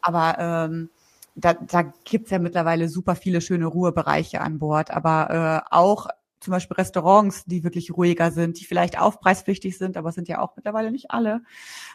Aber 0.00 0.36
ähm, 0.38 0.90
da, 1.34 1.54
da 1.54 1.82
gibt's 2.04 2.30
ja 2.30 2.38
mittlerweile 2.38 2.88
super 2.88 3.16
viele 3.16 3.40
schöne 3.40 3.66
Ruhebereiche 3.66 4.40
an 4.40 4.58
Bord. 4.58 4.90
Aber 4.90 5.64
äh, 5.70 5.74
auch 5.74 6.08
zum 6.46 6.52
Beispiel 6.52 6.76
Restaurants, 6.76 7.44
die 7.44 7.64
wirklich 7.64 7.96
ruhiger 7.96 8.30
sind, 8.30 8.60
die 8.60 8.64
vielleicht 8.64 9.00
aufpreispflichtig 9.00 9.76
sind, 9.76 9.96
aber 9.96 10.12
sind 10.12 10.28
ja 10.28 10.38
auch 10.38 10.54
mittlerweile 10.54 10.92
nicht 10.92 11.10
alle, 11.10 11.42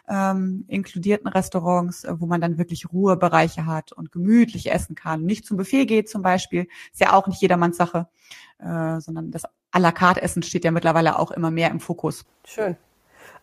ähm, 0.10 0.66
inkludierten 0.68 1.30
Restaurants, 1.30 2.04
äh, 2.04 2.20
wo 2.20 2.26
man 2.26 2.42
dann 2.42 2.58
wirklich 2.58 2.92
Ruhebereiche 2.92 3.66
hat 3.66 3.94
und 3.94 4.12
gemütlich 4.12 4.70
essen 4.70 4.94
kann. 4.94 5.24
Nicht 5.24 5.46
zum 5.46 5.56
Buffet 5.56 5.86
geht 5.86 6.10
zum 6.10 6.22
Beispiel, 6.22 6.68
ist 6.92 7.00
ja 7.00 7.14
auch 7.14 7.28
nicht 7.28 7.42
jedermanns 7.42 7.78
Sache, 7.78 8.10
äh, 8.60 9.00
sondern 9.00 9.32
das 9.32 9.46
à 9.72 9.80
la 9.80 9.94
carte 9.94 10.22
Essen 10.22 10.44
steht 10.44 10.66
ja 10.66 10.72
mittlerweile 10.72 11.18
auch 11.18 11.32
immer 11.32 11.50
mehr 11.50 11.72
im 11.72 11.80
Fokus. 11.80 12.26
Schön. 12.44 12.76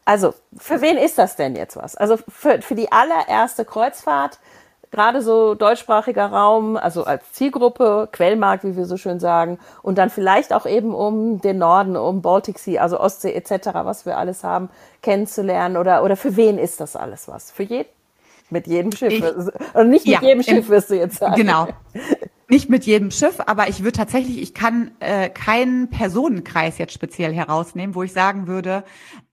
Also, 0.05 0.35
für 0.59 0.83
wen 0.83 0.99
ist 0.99 1.17
das 1.17 1.37
denn 1.37 1.57
jetzt 1.57 1.77
was? 1.77 1.97
Also 1.97 2.19
für, 2.29 2.61
für 2.61 2.75
die 2.75 2.93
allererste 2.93 3.65
Kreuzfahrt 3.65 4.41
gerade 4.91 5.23
so 5.23 5.55
deutschsprachiger 5.55 6.27
Raum, 6.27 6.77
also 6.77 7.05
als 7.05 7.33
Zielgruppe, 7.33 8.09
Quellmarkt, 8.13 8.65
wie 8.65 8.77
wir 8.77 8.87
so 8.87 8.97
schön 8.97 9.21
sagen, 9.21 9.59
und 9.83 9.99
dann 9.99 10.11
vielleicht 10.11 10.53
auch 10.53 10.67
eben 10.67 10.95
um 10.95 11.41
den 11.41 11.59
Norden, 11.59 11.97
um 11.97 12.23
Baltic 12.23 12.59
Sea, 12.59 12.83
also 12.83 12.99
Ostsee 12.99 13.33
etc., 13.33 13.71
was 13.83 14.07
wir 14.07 14.19
alles 14.19 14.45
haben, 14.45 14.71
kennenzulernen 15.03 15.77
oder, 15.77 16.03
oder 16.05 16.17
für 16.17 16.37
wen 16.37 16.59
ist 16.59 16.81
das 16.81 16.97
alles 16.97 17.29
was? 17.29 17.51
Für 17.51 17.63
jeden? 17.63 17.89
Mit 18.51 18.67
jedem 18.67 18.93
Schiff. 18.93 19.13
Ich, 19.13 19.23
also 19.23 19.89
nicht 19.89 20.07
mit 20.07 20.15
ja, 20.15 20.23
jedem 20.23 20.43
Schiff, 20.43 20.71
wirst 20.71 20.89
du 20.89 20.95
jetzt 20.97 21.19
sagen. 21.19 21.35
Genau. 21.35 21.69
Nicht 22.51 22.71
mit 22.71 22.87
jedem 22.87 23.11
Schiff, 23.11 23.41
aber 23.45 23.69
ich 23.69 23.81
würde 23.81 23.99
tatsächlich, 23.99 24.41
ich 24.41 24.55
kann 24.55 24.93
äh, 25.01 25.29
keinen 25.29 25.91
Personenkreis 25.91 26.79
jetzt 26.79 26.95
speziell 26.95 27.35
herausnehmen, 27.35 27.95
wo 27.95 28.03
ich 28.03 28.15
sagen 28.15 28.47
würde, 28.47 28.85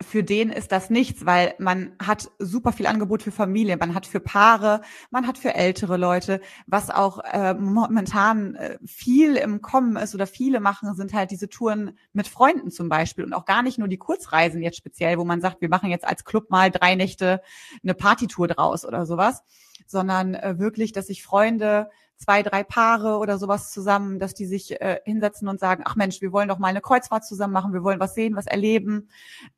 für 0.02 0.22
den 0.22 0.50
ist 0.50 0.74
das 0.74 0.90
nichts, 0.90 1.26
weil 1.26 1.56
man 1.58 1.94
hat 1.98 2.30
super 2.40 2.74
viel 2.74 2.88
Angebot 2.88 3.24
für 3.24 3.32
Familien, 3.32 3.80
man 3.80 3.96
hat 3.96 4.06
für 4.06 4.20
Paare, 4.20 4.82
man 5.12 5.28
hat 5.28 5.38
für 5.38 5.56
ältere 5.56 5.96
Leute, 5.96 6.42
was 6.68 6.90
auch 6.90 7.20
äh, 7.24 7.54
momentan 7.54 8.56
äh, 8.56 8.78
viel 8.86 9.38
im 9.38 9.62
Kommen 9.62 9.96
ist 9.96 10.14
oder 10.14 10.28
viele 10.28 10.60
machen, 10.60 10.94
sind 10.94 11.14
halt 11.14 11.32
diese 11.32 11.48
Touren 11.48 11.98
mit 12.12 12.28
Freunden 12.28 12.70
zum 12.70 12.90
Beispiel 12.90 13.24
und 13.24 13.32
auch 13.32 13.46
gar 13.46 13.64
nicht 13.64 13.78
nur 13.78 13.88
die 13.88 13.98
Kurzreisen 13.98 14.62
jetzt 14.62 14.76
speziell, 14.76 15.18
wo 15.18 15.24
man 15.24 15.40
sagt, 15.40 15.62
wir 15.62 15.70
machen 15.70 15.90
jetzt 15.90 16.06
als 16.06 16.26
Club 16.26 16.50
mal 16.50 16.70
drei 16.70 16.96
Nächte 16.96 17.42
eine 17.82 17.94
Partytour 17.94 18.50
draus 18.50 18.84
oder 18.84 19.06
sowas, 19.06 19.42
sondern 19.88 20.34
äh, 20.36 20.60
wirklich, 20.60 20.92
dass 20.92 21.08
sich 21.08 21.24
Freunde 21.24 21.90
zwei, 22.26 22.42
drei 22.42 22.64
Paare 22.64 23.20
oder 23.20 23.38
sowas 23.38 23.72
zusammen, 23.72 24.18
dass 24.18 24.34
die 24.34 24.48
sich 24.48 24.82
äh, 24.82 25.00
hinsetzen 25.06 25.48
und 25.48 25.60
sagen, 25.60 25.84
ach 25.86 25.96
Mensch, 25.96 26.22
wir 26.22 26.32
wollen 26.32 26.50
doch 26.50 26.58
mal 26.58 26.70
eine 26.70 26.82
Kreuzfahrt 26.82 27.24
zusammen 27.24 27.54
machen, 27.54 27.74
wir 27.74 27.84
wollen 27.84 28.00
was 28.00 28.16
sehen, 28.16 28.36
was 28.36 28.48
erleben. 28.48 29.10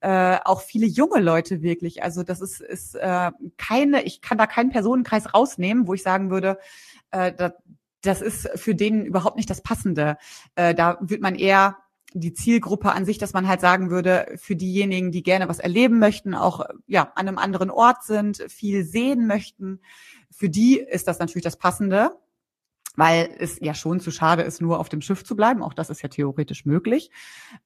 Äh, 0.01 0.37
auch 0.43 0.61
viele 0.61 0.85
junge 0.85 1.21
Leute 1.21 1.61
wirklich. 1.61 2.03
Also 2.03 2.23
das 2.23 2.41
ist, 2.41 2.59
ist 2.59 2.95
äh, 2.95 3.31
keine, 3.57 4.03
ich 4.03 4.21
kann 4.21 4.37
da 4.37 4.47
keinen 4.47 4.69
Personenkreis 4.69 5.33
rausnehmen, 5.33 5.87
wo 5.87 5.93
ich 5.93 6.03
sagen 6.03 6.29
würde, 6.29 6.59
äh, 7.11 7.31
das, 7.31 7.53
das 8.01 8.21
ist 8.21 8.49
für 8.55 8.75
den 8.75 9.05
überhaupt 9.05 9.37
nicht 9.37 9.49
das 9.49 9.61
Passende. 9.61 10.17
Äh, 10.55 10.75
da 10.75 10.97
wird 10.99 11.21
man 11.21 11.35
eher 11.35 11.77
die 12.13 12.33
Zielgruppe 12.33 12.91
an 12.91 13.05
sich, 13.05 13.17
dass 13.17 13.33
man 13.33 13.47
halt 13.47 13.61
sagen 13.61 13.89
würde, 13.89 14.33
für 14.35 14.57
diejenigen, 14.57 15.11
die 15.11 15.23
gerne 15.23 15.47
was 15.47 15.59
erleben 15.59 15.99
möchten, 15.99 16.33
auch 16.33 16.65
ja 16.85 17.11
an 17.15 17.27
einem 17.27 17.37
anderen 17.37 17.69
Ort 17.69 18.03
sind, 18.03 18.43
viel 18.49 18.83
sehen 18.83 19.25
möchten, 19.27 19.79
für 20.31 20.49
die 20.49 20.79
ist 20.79 21.07
das 21.07 21.19
natürlich 21.19 21.43
das 21.43 21.57
Passende 21.57 22.11
weil 22.97 23.29
es 23.37 23.59
ja 23.61 23.75
schon 23.75 23.99
zu 23.99 24.11
schade 24.11 24.41
ist, 24.41 24.59
nur 24.59 24.79
auf 24.79 24.89
dem 24.89 25.01
Schiff 25.01 25.23
zu 25.23 25.35
bleiben. 25.35 25.61
Auch 25.61 25.73
das 25.73 25.89
ist 25.91 26.01
ja 26.01 26.09
theoretisch 26.09 26.65
möglich. 26.65 27.11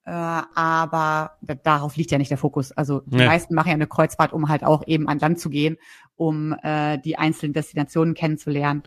Äh, 0.04 0.10
aber 0.10 1.38
darauf 1.64 1.96
liegt 1.96 2.10
ja 2.10 2.18
nicht 2.18 2.30
der 2.30 2.38
Fokus. 2.38 2.70
Also 2.70 3.00
die 3.06 3.16
nee. 3.16 3.26
meisten 3.26 3.54
machen 3.54 3.68
ja 3.68 3.74
eine 3.74 3.86
Kreuzfahrt, 3.86 4.34
um 4.34 4.50
halt 4.50 4.62
auch 4.62 4.86
eben 4.86 5.08
an 5.08 5.18
Land 5.18 5.40
zu 5.40 5.48
gehen, 5.48 5.78
um 6.16 6.54
äh, 6.62 6.98
die 6.98 7.18
einzelnen 7.18 7.54
Destinationen 7.54 8.14
kennenzulernen. 8.14 8.82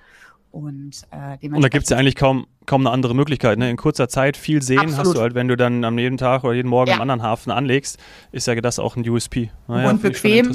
Und, 0.52 1.02
äh, 1.12 1.50
und 1.50 1.62
da 1.62 1.68
gibt 1.68 1.86
es 1.86 1.90
ja 1.90 1.98
eigentlich 1.98 2.16
kaum, 2.16 2.46
kaum 2.68 2.86
eine 2.86 2.92
andere 2.92 3.16
Möglichkeit. 3.16 3.58
Ne? 3.58 3.70
In 3.70 3.76
kurzer 3.76 4.08
Zeit 4.08 4.38
viel 4.38 4.62
sehen 4.62 4.80
Absolut. 4.80 5.00
hast 5.00 5.16
du 5.16 5.22
halt, 5.22 5.34
wenn 5.34 5.48
du 5.48 5.58
dann 5.58 5.84
am 5.84 5.98
jeden 5.98 6.18
Tag 6.18 6.44
oder 6.44 6.54
jeden 6.54 6.70
Morgen 6.70 6.92
ja. 6.92 6.96
am 6.96 7.02
anderen 7.02 7.24
Hafen 7.24 7.52
anlegst, 7.52 8.00
ist 8.32 8.46
ja 8.48 8.56
das 8.62 8.78
auch 8.78 8.96
ein 8.96 9.10
USP. 9.10 9.50
Naja, 9.68 9.90
und 9.90 10.02
bequem. 10.02 10.54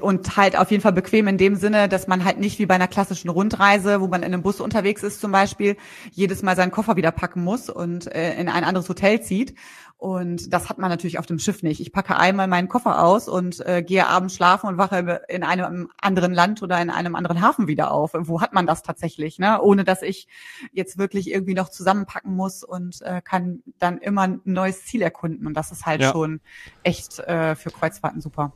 Und 0.00 0.36
halt 0.36 0.58
auf 0.58 0.70
jeden 0.70 0.82
Fall 0.82 0.92
bequem 0.92 1.28
in 1.28 1.38
dem 1.38 1.54
Sinne, 1.54 1.88
dass 1.88 2.08
man 2.08 2.24
halt 2.24 2.38
nicht 2.38 2.58
wie 2.58 2.66
bei 2.66 2.74
einer 2.74 2.88
klassischen 2.88 3.28
Rundreise, 3.28 4.00
wo 4.00 4.08
man 4.08 4.22
in 4.22 4.32
einem 4.32 4.42
Bus 4.42 4.60
unterwegs 4.60 5.04
ist 5.04 5.20
zum 5.20 5.30
Beispiel, 5.30 5.76
jedes 6.10 6.42
Mal 6.42 6.56
seinen 6.56 6.72
Koffer 6.72 6.96
wieder 6.96 7.12
packen 7.12 7.44
muss 7.44 7.70
und 7.70 8.12
äh, 8.12 8.34
in 8.34 8.48
ein 8.48 8.64
anderes 8.64 8.88
Hotel 8.88 9.22
zieht. 9.22 9.54
Und 9.96 10.52
das 10.52 10.68
hat 10.68 10.78
man 10.78 10.90
natürlich 10.90 11.18
auf 11.18 11.26
dem 11.26 11.40
Schiff 11.40 11.64
nicht. 11.64 11.80
Ich 11.80 11.92
packe 11.92 12.16
einmal 12.16 12.46
meinen 12.46 12.68
Koffer 12.68 13.02
aus 13.02 13.28
und 13.28 13.64
äh, 13.66 13.82
gehe 13.82 14.06
abends 14.06 14.36
schlafen 14.36 14.68
und 14.68 14.78
wache 14.78 15.22
in 15.28 15.42
einem 15.42 15.90
anderen 16.00 16.32
Land 16.32 16.62
oder 16.62 16.80
in 16.80 16.88
einem 16.88 17.16
anderen 17.16 17.40
Hafen 17.40 17.66
wieder 17.66 17.90
auf. 17.90 18.12
Wo 18.14 18.40
hat 18.40 18.52
man 18.52 18.64
das 18.64 18.84
tatsächlich, 18.84 19.40
ne? 19.40 19.60
Ohne 19.60 19.82
dass 19.82 20.02
ich 20.02 20.28
jetzt 20.72 20.98
wirklich 20.98 21.32
irgendwie 21.32 21.54
noch 21.54 21.68
zusammenpacken 21.68 22.34
muss 22.34 22.62
und 22.62 23.02
äh, 23.02 23.20
kann 23.22 23.64
dann 23.80 23.98
immer 23.98 24.22
ein 24.22 24.40
neues 24.44 24.84
Ziel 24.84 25.02
erkunden. 25.02 25.48
Und 25.48 25.54
das 25.54 25.72
ist 25.72 25.84
halt 25.84 26.00
ja. 26.00 26.12
schon 26.12 26.40
echt 26.84 27.18
äh, 27.18 27.56
für 27.56 27.70
Kreuzfahrten 27.70 28.20
super. 28.20 28.52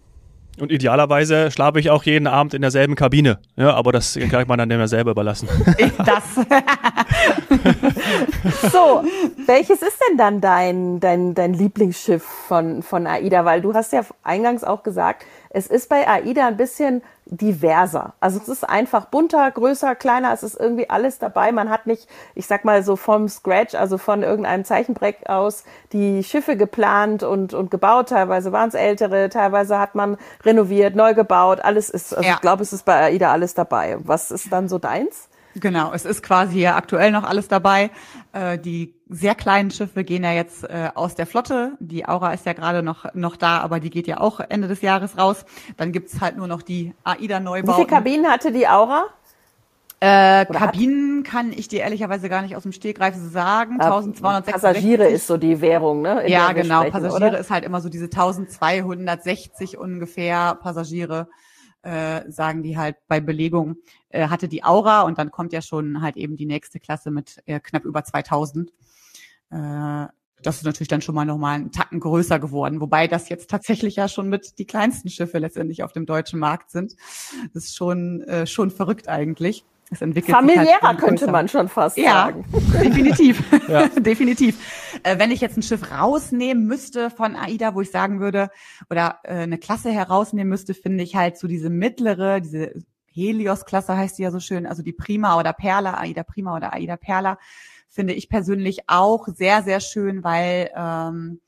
Und 0.59 0.71
idealerweise 0.71 1.51
schlafe 1.51 1.81
ich 1.81 1.91
auch 1.91 2.05
jeden 2.05 2.27
Abend 2.27 2.55
in 2.55 2.61
derselben 2.63 2.95
Kabine. 2.95 3.39
Ja, 3.57 3.75
aber 3.75 3.91
das 3.93 4.19
kann 4.31 4.47
man 4.47 4.59
dann 4.59 4.69
dem 4.69 4.81
ja 4.81 4.87
selber 4.87 5.13
überlassen. 5.13 5.49
Das. 5.99 6.25
so, 8.73 9.05
welches 9.47 9.83
ist 9.83 9.99
denn 10.09 10.19
dann 10.19 10.41
dein, 10.41 11.01
dein, 11.01 11.35
dein 11.35 11.55
Lieblingsschiff 11.55 12.23
von, 12.23 12.83
von 12.83 13.07
AIDA? 13.07 13.45
Weil 13.45 13.61
du 13.61 13.75
hast 13.75 13.93
ja 13.93 14.03
eingangs 14.23 14.65
auch 14.65 14.83
gesagt, 14.83 15.25
es 15.51 15.67
ist 15.67 15.89
bei 15.89 16.09
AIDA 16.09 16.47
ein 16.47 16.57
bisschen 16.57 17.03
diverser. 17.27 18.15
Also 18.21 18.39
es 18.39 18.49
ist 18.49 18.69
einfach 18.69 19.07
bunter, 19.07 19.51
größer, 19.51 19.95
kleiner, 19.95 20.33
es 20.33 20.43
ist 20.43 20.59
irgendwie 20.59 20.91
alles 20.91 21.19
dabei. 21.19 21.53
Man 21.53 21.71
hat 21.71 21.87
nicht, 21.87 22.09
ich 22.35 22.47
sag 22.47 22.65
mal 22.65 22.83
so 22.83 22.97
vom 22.97 23.29
Scratch, 23.29 23.75
also 23.75 23.99
von 23.99 24.23
irgendeinem 24.23 24.65
Zeichenbreck 24.65 25.29
aus, 25.29 25.65
die 25.93 26.25
Schiffe 26.25 26.57
geplant 26.57 27.23
und, 27.23 27.55
und 27.55 27.71
gebaut. 27.71 28.09
Teilweise 28.09 28.53
waren 28.53 28.69
es 28.69 28.75
ältere, 28.75 29.29
teilweise 29.29 29.79
hat 29.79 29.95
man 29.95 30.17
renoviert, 30.45 30.97
neu 30.97 31.15
gebaut. 31.15 31.61
Alles 31.63 31.91
ist, 31.91 32.17
also 32.17 32.29
ja. 32.29 32.35
ich 32.35 32.41
glaube, 32.41 32.63
es 32.63 32.73
ist 32.73 32.85
bei 32.85 32.97
AIDA 32.97 33.31
alles 33.31 33.55
dabei. 33.55 33.99
Was 34.01 34.31
ist 34.31 34.53
dann 34.53 34.69
so 34.69 34.79
deins? 34.79 35.29
Genau, 35.55 35.93
es 35.93 36.05
ist 36.05 36.23
quasi 36.23 36.61
ja 36.61 36.77
aktuell 36.77 37.11
noch 37.11 37.25
alles 37.25 37.49
dabei. 37.49 37.91
Äh, 38.33 38.59
die 38.59 38.95
sehr 39.09 39.35
kleinen 39.35 39.71
Schiffe 39.71 40.05
gehen 40.05 40.25
ja 40.25 40.33
jetzt 40.33 40.65
äh, 40.65 40.91
aus 40.95 41.15
der 41.15 41.27
Flotte. 41.27 41.73
Die 41.81 42.07
Aura 42.07 42.33
ist 42.33 42.47
ja 42.47 42.55
gerade 42.55 42.83
noch, 42.83 43.13
noch 43.15 43.37
da, 43.37 43.59
aber 43.59 43.81
die 43.81 43.91
geht 43.91 44.07
ja 44.07 44.21
auch 44.21 44.41
Ende 44.41 44.69
des 44.69 44.81
Jahres 44.81 45.19
raus. 45.19 45.45
Dann 45.77 45.93
gibt's 45.93 46.21
halt 46.21 46.37
nur 46.37 46.47
noch 46.47 46.63
die 46.63 46.95
AIDA-Neubauten. 47.05 47.69
Wie 47.69 47.75
viele 47.75 47.87
Kabinen 47.87 48.27
hatte 48.27 48.53
die 48.53 48.67
Aura? 48.67 49.07
Äh, 50.01 50.47
Kabinen 50.47 51.19
hat? 51.19 51.31
kann 51.31 51.53
ich 51.53 51.69
dir 51.69 51.81
ehrlicherweise 51.83 52.29
gar 52.29 52.43
nicht 52.43 52.57
aus 52.57 52.65
dem 52.65 52.73
Stegreif 52.73 53.15
sagen. 53.15 53.75
1260. 53.81 54.53
Passagiere 54.53 55.07
ist 55.07 55.29
so 55.29 55.37
die 55.37 55.61
Währung, 55.61 56.03
ne? 56.03 56.29
ja, 56.29 56.53
genau. 56.53 56.83
Passagiere 56.91 57.15
oder? 57.15 57.39
ist 57.39 57.51
halt 57.51 57.65
immer 57.65 57.81
so 57.81 57.89
diese 57.89 58.07
1260 58.07 59.79
ungefähr 59.79 60.57
Passagiere 60.57 61.29
äh, 61.83 62.31
sagen 62.31 62.63
die 62.63 62.77
halt 62.77 62.97
bei 63.09 63.21
Belegung, 63.21 63.77
äh, 64.09 64.29
hatte 64.29 64.49
die 64.49 64.65
Aura 64.65 65.03
und 65.03 65.19
dann 65.19 65.31
kommt 65.31 65.53
ja 65.53 65.63
schon 65.63 66.03
halt 66.03 66.17
eben 66.17 66.37
die 66.37 66.47
nächste 66.47 66.81
Klasse 66.81 67.11
mit 67.11 67.43
äh, 67.47 67.61
knapp 67.61 67.85
über 67.85 68.05
2000. 68.05 68.73
Äh, 69.51 70.07
das 70.43 70.57
ist 70.57 70.65
natürlich 70.65 70.89
dann 70.89 71.03
schon 71.03 71.15
mal 71.15 71.25
nochmal 71.25 71.55
einen 71.55 71.71
Tacken 71.71 72.01
größer 72.01 72.39
geworden, 72.39 72.81
wobei 72.81 73.07
das 73.07 73.29
jetzt 73.29 73.49
tatsächlich 73.49 73.97
ja 73.97 74.09
schon 74.09 74.29
mit 74.29 74.59
die 74.59 74.67
kleinsten 74.67 75.09
Schiffe 75.09 75.39
letztendlich 75.39 75.83
auf 75.83 75.93
dem 75.93 76.07
deutschen 76.07 76.39
Markt 76.39 76.71
sind. 76.71 76.97
Das 77.55 77.65
ist 77.65 77.77
schon, 77.77 78.23
äh, 78.23 78.47
schon 78.47 78.71
verrückt 78.71 79.09
eigentlich. 79.09 79.65
Es 79.93 80.01
entwickelt 80.01 80.35
Familiärer 80.35 80.81
halt 80.81 80.99
könnte 80.99 81.31
man 81.31 81.49
schon 81.49 81.69
fast 81.69 81.99
ja, 81.99 82.25
sagen. 82.25 82.45
Definitiv. 82.83 83.43
ja. 83.69 83.89
definitiv. 83.99 84.59
Äh, 85.03 85.19
wenn 85.19 85.31
ich 85.31 85.43
jetzt 85.43 85.59
ein 85.59 85.63
Schiff 85.63 85.93
rausnehmen 85.93 86.67
müsste 86.67 87.11
von 87.11 87.37
AIDA, 87.37 87.75
wo 87.75 87.83
ich 87.83 87.91
sagen 87.91 88.19
würde, 88.19 88.51
oder 88.89 89.21
äh, 89.25 89.35
eine 89.35 89.59
Klasse 89.59 89.91
herausnehmen 89.91 90.49
müsste, 90.49 90.73
finde 90.73 91.05
ich 91.05 91.15
halt 91.15 91.37
so 91.37 91.47
diese 91.47 91.69
mittlere, 91.69 92.41
diese 92.41 92.73
Helios-Klasse 93.13 93.95
heißt 93.95 94.17
die 94.19 94.23
ja 94.23 94.31
so 94.31 94.41
schön, 94.41 94.67
also 94.67 94.83
die 94.83 94.95
Prima 94.95 95.39
oder 95.39 95.53
Perla, 95.53 95.99
AIDA 95.99 96.23
Prima 96.23 96.57
oder 96.57 96.73
AIDA 96.73 96.97
Perla, 96.97 97.39
finde 97.91 98.15
ich 98.15 98.31
persönlich 98.31 98.89
auch 98.89 99.29
sehr, 99.29 99.63
sehr 99.63 99.81
schön, 99.81 100.25
weil 100.25 100.71
ähm, 100.75 101.41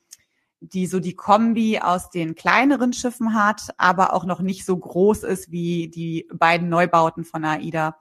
die 0.73 0.87
so 0.87 1.01
die 1.01 1.15
Kombi 1.15 1.79
aus 1.79 2.11
den 2.11 2.35
kleineren 2.35 2.93
Schiffen 2.93 3.35
hat, 3.35 3.75
aber 3.77 4.15
auch 4.15 4.25
noch 4.25 4.41
nicht 4.41 4.65
so 4.65 4.77
groß 4.77 5.23
ist 5.25 5.51
wie 5.51 5.89
die 5.89 6.29
beiden 6.33 6.69
Neubauten 6.69 7.25
von 7.25 7.45
AIDA 7.45 7.97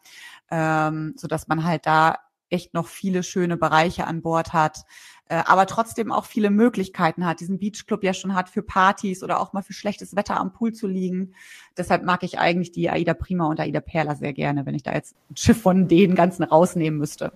ähm, 0.51 1.13
so 1.17 1.27
dass 1.27 1.47
man 1.47 1.63
halt 1.63 1.85
da 1.85 2.17
echt 2.49 2.73
noch 2.73 2.87
viele 2.87 3.23
schöne 3.23 3.57
Bereiche 3.57 4.05
an 4.05 4.21
Bord 4.21 4.53
hat, 4.53 4.83
äh, 5.27 5.41
aber 5.45 5.65
trotzdem 5.65 6.11
auch 6.11 6.25
viele 6.25 6.51
Möglichkeiten 6.51 7.25
hat, 7.25 7.39
diesen 7.39 7.57
Beachclub 7.57 8.03
ja 8.03 8.13
schon 8.13 8.35
hat 8.35 8.49
für 8.49 8.61
Partys 8.61 9.23
oder 9.23 9.39
auch 9.39 9.53
mal 9.53 9.63
für 9.63 9.73
schlechtes 9.73 10.15
Wetter 10.15 10.39
am 10.39 10.53
Pool 10.53 10.73
zu 10.73 10.87
liegen. 10.87 11.33
Deshalb 11.75 12.03
mag 12.03 12.23
ich 12.23 12.37
eigentlich 12.37 12.71
die 12.71 12.89
Aida 12.89 13.13
Prima 13.13 13.47
und 13.47 13.59
Aida 13.59 13.79
Perla 13.79 14.15
sehr 14.15 14.33
gerne, 14.33 14.65
wenn 14.65 14.75
ich 14.75 14.83
da 14.83 14.93
jetzt 14.93 15.15
ein 15.31 15.37
Schiff 15.37 15.61
von 15.61 15.87
den 15.87 16.13
ganzen 16.13 16.43
rausnehmen 16.43 16.99
müsste. 16.99 17.33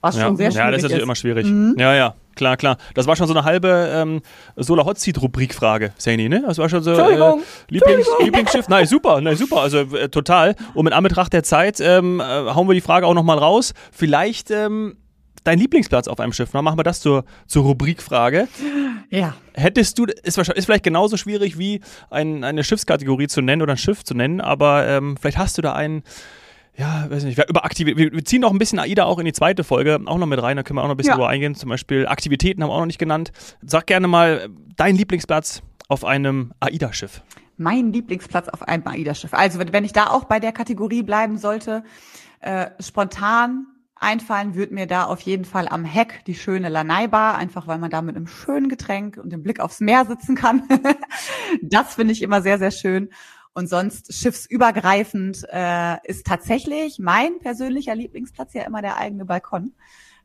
Was 0.00 0.16
ja. 0.16 0.26
schon 0.26 0.36
sehr 0.36 0.50
schwierig 0.50 0.64
Ja, 0.64 0.70
das 0.70 0.78
ist 0.78 0.82
natürlich 0.84 1.02
immer 1.02 1.14
schwierig. 1.16 1.46
Mhm. 1.46 1.74
Ja, 1.78 1.94
ja, 1.94 2.14
klar, 2.36 2.56
klar. 2.56 2.76
Das 2.94 3.06
war 3.06 3.16
schon 3.16 3.26
so 3.26 3.34
eine 3.34 3.44
halbe 3.44 3.90
ähm, 3.92 4.20
Solar 4.56 4.86
Hot 4.86 4.98
Seat 4.98 5.20
Rubrik-Frage, 5.20 5.92
Saini, 5.98 6.28
ne? 6.28 6.42
Das 6.46 6.58
war 6.58 6.68
schon 6.68 6.82
so 6.82 6.92
äh, 6.92 7.34
Lieblings 7.68 8.06
Lieblingsschiff. 8.22 8.68
Nein, 8.68 8.86
super, 8.86 9.20
nein, 9.20 9.36
super, 9.36 9.60
also 9.60 9.78
äh, 9.78 10.08
total. 10.08 10.54
Und 10.74 10.84
mit 10.84 10.92
Anbetracht 10.92 11.32
der 11.32 11.42
Zeit 11.42 11.80
ähm, 11.80 12.20
äh, 12.20 12.24
hauen 12.24 12.68
wir 12.68 12.74
die 12.74 12.80
Frage 12.80 13.06
auch 13.06 13.14
nochmal 13.14 13.38
raus. 13.38 13.74
Vielleicht 13.90 14.50
ähm, 14.50 14.96
dein 15.48 15.58
Lieblingsplatz 15.58 16.08
auf 16.08 16.20
einem 16.20 16.32
Schiff. 16.32 16.50
Dann 16.52 16.64
machen 16.64 16.78
wir 16.78 16.84
das 16.84 17.00
zur, 17.00 17.24
zur 17.46 17.64
Rubrikfrage. 17.64 18.48
Ja. 19.10 19.34
Hättest 19.54 19.98
du, 19.98 20.04
ist, 20.04 20.38
ist 20.38 20.64
vielleicht 20.66 20.84
genauso 20.84 21.16
schwierig 21.16 21.58
wie 21.58 21.80
ein, 22.10 22.44
eine 22.44 22.62
Schiffskategorie 22.62 23.26
zu 23.26 23.40
nennen 23.40 23.62
oder 23.62 23.72
ein 23.72 23.78
Schiff 23.78 24.04
zu 24.04 24.14
nennen, 24.14 24.40
aber 24.40 24.86
ähm, 24.86 25.16
vielleicht 25.18 25.38
hast 25.38 25.58
du 25.58 25.62
da 25.62 25.72
einen 25.72 26.02
ja, 26.78 27.10
weiß 27.10 27.24
nicht, 27.24 27.38
über 27.48 27.64
Aktivität, 27.64 28.12
wir 28.12 28.24
ziehen 28.24 28.40
noch 28.40 28.52
ein 28.52 28.58
bisschen 28.58 28.78
AIDA 28.78 29.04
auch 29.04 29.18
in 29.18 29.24
die 29.24 29.32
zweite 29.32 29.64
Folge 29.64 29.98
auch 30.06 30.16
noch 30.16 30.26
mit 30.26 30.40
rein, 30.40 30.56
da 30.56 30.62
können 30.62 30.78
wir 30.78 30.82
auch 30.82 30.86
noch 30.86 30.94
ein 30.94 30.96
bisschen 30.96 31.10
ja. 31.10 31.16
drüber 31.16 31.28
eingehen. 31.28 31.56
Zum 31.56 31.68
Beispiel 31.68 32.06
Aktivitäten 32.06 32.62
haben 32.62 32.70
wir 32.70 32.74
auch 32.74 32.80
noch 32.80 32.86
nicht 32.86 33.00
genannt. 33.00 33.32
Sag 33.62 33.86
gerne 33.86 34.06
mal 34.06 34.48
deinen 34.76 34.96
Lieblingsplatz 34.96 35.62
auf 35.88 36.04
einem 36.04 36.52
AIDA-Schiff. 36.60 37.22
Mein 37.56 37.92
Lieblingsplatz 37.92 38.48
auf 38.48 38.62
einem 38.62 38.86
AIDA-Schiff. 38.86 39.34
Also 39.34 39.58
wenn 39.58 39.84
ich 39.84 39.92
da 39.92 40.06
auch 40.06 40.24
bei 40.24 40.38
der 40.38 40.52
Kategorie 40.52 41.02
bleiben 41.02 41.36
sollte, 41.36 41.82
äh, 42.40 42.66
spontan 42.78 43.66
einfallen 44.00 44.54
würde 44.54 44.74
mir 44.74 44.86
da 44.86 45.04
auf 45.04 45.20
jeden 45.22 45.44
Fall 45.44 45.66
am 45.66 45.84
Heck 45.84 46.24
die 46.26 46.36
schöne 46.36 46.68
Lanai-Bar, 46.68 47.36
einfach 47.36 47.66
weil 47.66 47.78
man 47.78 47.90
da 47.90 48.02
mit 48.02 48.14
einem 48.14 48.28
schönen 48.28 48.68
Getränk 48.68 49.16
und 49.16 49.30
dem 49.30 49.42
Blick 49.42 49.58
aufs 49.58 49.80
Meer 49.80 50.04
sitzen 50.06 50.36
kann. 50.36 50.62
das 51.62 51.96
finde 51.96 52.12
ich 52.12 52.22
immer 52.22 52.40
sehr, 52.40 52.58
sehr 52.58 52.70
schön. 52.70 53.10
Und 53.58 53.68
sonst 53.68 54.14
schiffsübergreifend 54.14 55.44
äh, 55.50 55.96
ist 56.04 56.24
tatsächlich 56.24 57.00
mein 57.00 57.40
persönlicher 57.40 57.96
Lieblingsplatz 57.96 58.54
ja 58.54 58.62
immer 58.62 58.82
der 58.82 58.98
eigene 58.98 59.24
Balkon. 59.24 59.72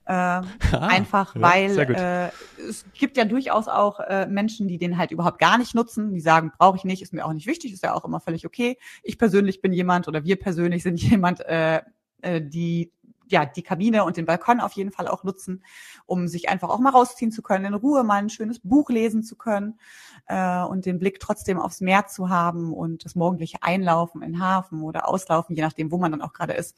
Äh, 0.06 0.12
ah, 0.14 0.46
einfach 0.72 1.34
weil 1.36 1.80
äh, 1.80 2.30
es 2.70 2.86
gibt 2.94 3.18
ja 3.18 3.26
durchaus 3.26 3.68
auch 3.68 4.00
äh, 4.02 4.28
Menschen, 4.28 4.68
die 4.68 4.78
den 4.78 5.00
halt 5.00 5.10
überhaupt 5.10 5.40
gar 5.40 5.58
nicht 5.58 5.74
nutzen, 5.74 6.14
die 6.14 6.22
sagen, 6.22 6.52
brauche 6.60 6.78
ich 6.78 6.84
nicht, 6.84 7.02
ist 7.02 7.12
mir 7.12 7.26
auch 7.26 7.34
nicht 7.34 7.48
wichtig, 7.48 7.74
ist 7.74 7.82
ja 7.82 7.96
auch 7.96 8.06
immer 8.06 8.20
völlig 8.20 8.46
okay. 8.46 8.78
Ich 9.02 9.18
persönlich 9.18 9.64
bin 9.64 9.74
jemand 9.74 10.08
oder 10.08 10.24
wir 10.24 10.36
persönlich 10.36 10.84
sind 10.84 11.02
jemand, 11.02 11.40
äh, 11.40 11.82
äh, 12.22 12.40
die 12.40 12.92
ja, 13.34 13.46
die 13.46 13.64
Kabine 13.64 14.06
und 14.06 14.16
den 14.16 14.26
Balkon 14.26 14.62
auf 14.62 14.74
jeden 14.74 14.92
Fall 14.92 15.08
auch 15.08 15.24
nutzen, 15.24 15.64
um 16.06 16.28
sich 16.28 16.48
einfach 16.48 16.70
auch 16.70 16.80
mal 16.80 16.92
rausziehen 16.92 17.32
zu 17.32 17.42
können, 17.42 17.66
in 17.66 17.74
Ruhe 17.74 18.04
mal 18.04 18.20
ein 18.20 18.30
schönes 18.30 18.60
Buch 18.60 18.90
lesen 18.90 19.24
zu 19.24 19.36
können 19.36 19.80
äh, 20.28 20.62
und 20.62 20.86
den 20.86 21.00
Blick 21.00 21.20
trotzdem 21.20 21.60
aufs 21.60 21.82
Meer 21.82 22.08
zu 22.08 22.30
haben 22.30 22.72
und 22.72 23.04
das 23.04 23.16
morgendliche 23.16 23.58
Einlaufen 23.62 24.22
in 24.22 24.40
Hafen 24.40 24.84
oder 24.84 25.10
Auslaufen, 25.10 25.56
je 25.56 25.64
nachdem, 25.64 25.92
wo 25.92 25.98
man 25.98 26.12
dann 26.12 26.22
auch 26.22 26.34
gerade 26.34 26.54
ist. 26.54 26.78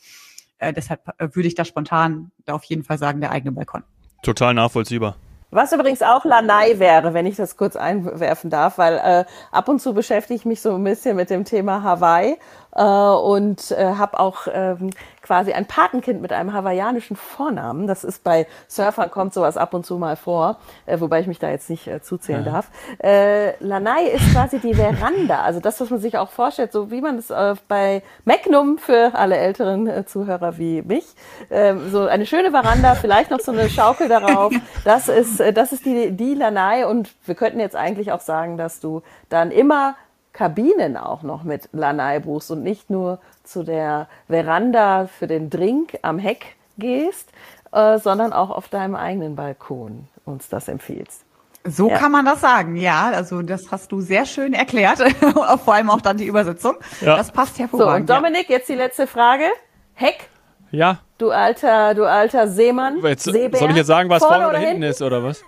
Äh, 0.57 0.73
deshalb 0.73 1.09
äh, 1.19 1.27
würde 1.35 1.47
ich 1.47 1.55
da 1.55 1.65
spontan 1.65 2.31
da 2.45 2.53
auf 2.53 2.63
jeden 2.63 2.83
Fall 2.83 2.97
sagen, 2.97 3.19
der 3.19 3.31
eigene 3.31 3.51
Balkon. 3.51 3.83
Total 4.23 4.53
nachvollziehbar. 4.53 5.17
Was 5.51 5.71
übrigens 5.71 6.01
auch 6.01 6.25
Lanai 6.25 6.79
wäre, 6.79 7.13
wenn 7.13 7.25
ich 7.25 7.35
das 7.35 7.55
kurz 7.55 7.75
einwerfen 7.75 8.49
darf, 8.49 8.77
weil 8.77 8.95
äh, 8.97 9.25
ab 9.51 9.69
und 9.69 9.79
zu 9.79 9.93
beschäftige 9.93 10.35
ich 10.35 10.43
mich 10.43 10.61
so 10.61 10.75
ein 10.75 10.83
bisschen 10.83 11.15
mit 11.15 11.29
dem 11.29 11.45
Thema 11.45 11.81
Hawaii 11.83 12.37
äh, 12.75 12.83
und 12.83 13.71
äh, 13.71 13.93
habe 13.95 14.19
auch 14.19 14.47
ähm, 14.51 14.91
quasi 15.21 15.53
ein 15.53 15.65
Patenkind 15.65 16.21
mit 16.21 16.31
einem 16.31 16.53
hawaiianischen 16.53 17.15
Vornamen. 17.15 17.87
Das 17.87 18.03
ist 18.03 18.23
bei 18.23 18.45
Surfern 18.67 19.09
kommt 19.09 19.33
sowas 19.33 19.57
ab 19.57 19.73
und 19.73 19.85
zu 19.85 19.97
mal 19.97 20.15
vor, 20.15 20.59
äh, 20.85 20.99
wobei 20.99 21.21
ich 21.21 21.27
mich 21.27 21.39
da 21.39 21.49
jetzt 21.49 21.69
nicht 21.69 21.87
äh, 21.87 22.01
zuzählen 22.01 22.45
ja. 22.45 22.51
darf. 22.51 22.69
Äh, 23.03 23.57
Lanai 23.63 24.05
ist 24.09 24.31
quasi 24.31 24.59
die 24.59 24.75
Veranda, 24.75 25.41
also 25.41 25.59
das, 25.59 25.81
was 25.81 25.89
man 25.89 25.99
sich 25.99 26.17
auch 26.17 26.29
vorstellt, 26.29 26.71
so 26.71 26.91
wie 26.91 27.01
man 27.01 27.17
es 27.17 27.31
äh, 27.31 27.55
bei 27.67 28.03
Magnum 28.23 28.77
für 28.77 29.15
alle 29.15 29.37
älteren 29.37 29.87
äh, 29.87 30.05
Zuhörer 30.05 30.57
wie 30.57 30.81
mich, 30.83 31.05
äh, 31.49 31.75
so 31.91 32.01
eine 32.01 32.25
schöne 32.25 32.51
Veranda, 32.51 32.95
vielleicht 32.95 33.31
noch 33.31 33.39
so 33.39 33.51
eine 33.51 33.69
Schaukel 33.69 34.07
darauf. 34.07 34.53
Das 34.83 35.07
ist, 35.07 35.39
äh, 35.39 35.51
das 35.51 35.71
ist 35.71 35.85
die, 35.85 36.11
die 36.11 36.35
Lanai 36.35 36.85
und 36.85 37.09
wir 37.25 37.33
könnten 37.33 37.59
jetzt 37.59 37.75
eigentlich 37.75 38.11
auch 38.11 38.19
sagen, 38.19 38.57
dass 38.57 38.79
du 38.79 39.01
dann 39.29 39.49
immer 39.49 39.95
Kabinen 40.35 40.97
auch 40.97 41.23
noch 41.23 41.43
mit 41.43 41.69
Lanai 41.71 42.19
buchst 42.19 42.51
und 42.51 42.61
nicht 42.61 42.89
nur 42.89 43.19
zu 43.45 43.63
der 43.63 44.07
Veranda 44.27 45.07
für 45.07 45.27
den 45.27 45.49
Drink 45.49 45.97
am 46.01 46.19
Heck 46.19 46.57
gehst, 46.77 47.29
äh, 47.71 47.97
sondern 47.99 48.33
auch 48.33 48.49
auf 48.49 48.67
deinem 48.67 48.95
eigenen 48.95 49.37
Balkon 49.37 50.09
uns 50.25 50.49
das 50.49 50.67
empfiehlst. 50.67 51.23
So 51.63 51.89
ja. 51.89 51.97
kann 51.97 52.11
man 52.11 52.25
das 52.25 52.41
sagen, 52.41 52.75
ja. 52.75 53.11
Also 53.15 53.41
das 53.43 53.71
hast 53.71 53.93
du 53.93 54.01
sehr 54.01 54.25
schön 54.25 54.53
erklärt, 54.53 54.99
vor 55.63 55.73
allem 55.73 55.89
auch 55.89 56.01
dann 56.01 56.17
die 56.17 56.25
Übersetzung. 56.25 56.75
Ja. 56.99 57.15
Das 57.15 57.31
passt 57.31 57.57
hervorragend. 57.57 58.09
So, 58.09 58.13
und 58.13 58.21
Dominik, 58.21 58.49
jetzt 58.49 58.67
die 58.67 58.75
letzte 58.75 59.07
Frage. 59.07 59.45
Heck? 59.93 60.29
Ja. 60.69 60.99
Du 61.17 61.31
alter, 61.31 61.95
du 61.95 62.03
alter 62.03 62.49
Seemann. 62.49 62.99
Jetzt, 63.01 63.23
soll 63.23 63.37
ich 63.37 63.75
jetzt 63.77 63.87
sagen, 63.87 64.09
was 64.09 64.21
vorne, 64.21 64.43
vorne 64.43 64.49
oder 64.49 64.57
hinten, 64.57 64.83
hinten 64.83 64.89
ist, 64.91 65.01
oder 65.01 65.23
was? 65.23 65.41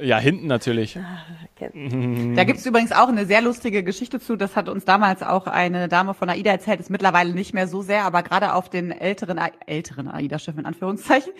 Ja, 0.00 0.18
hinten 0.18 0.46
natürlich. 0.46 0.98
Da 2.34 2.44
gibt's 2.44 2.66
übrigens 2.66 2.92
auch 2.92 3.08
eine 3.08 3.26
sehr 3.26 3.40
lustige 3.40 3.82
Geschichte 3.84 4.20
zu. 4.20 4.36
Das 4.36 4.56
hat 4.56 4.68
uns 4.68 4.84
damals 4.84 5.22
auch 5.22 5.46
eine 5.46 5.88
Dame 5.88 6.14
von 6.14 6.28
AIDA 6.28 6.50
erzählt. 6.50 6.80
Ist 6.80 6.90
mittlerweile 6.90 7.32
nicht 7.32 7.54
mehr 7.54 7.68
so 7.68 7.82
sehr, 7.82 8.04
aber 8.04 8.22
gerade 8.22 8.54
auf 8.54 8.68
den 8.68 8.90
älteren, 8.90 9.38
älteren 9.66 10.08
AIDA-Schiffen 10.08 10.60
in 10.60 10.66
Anführungszeichen 10.66 11.32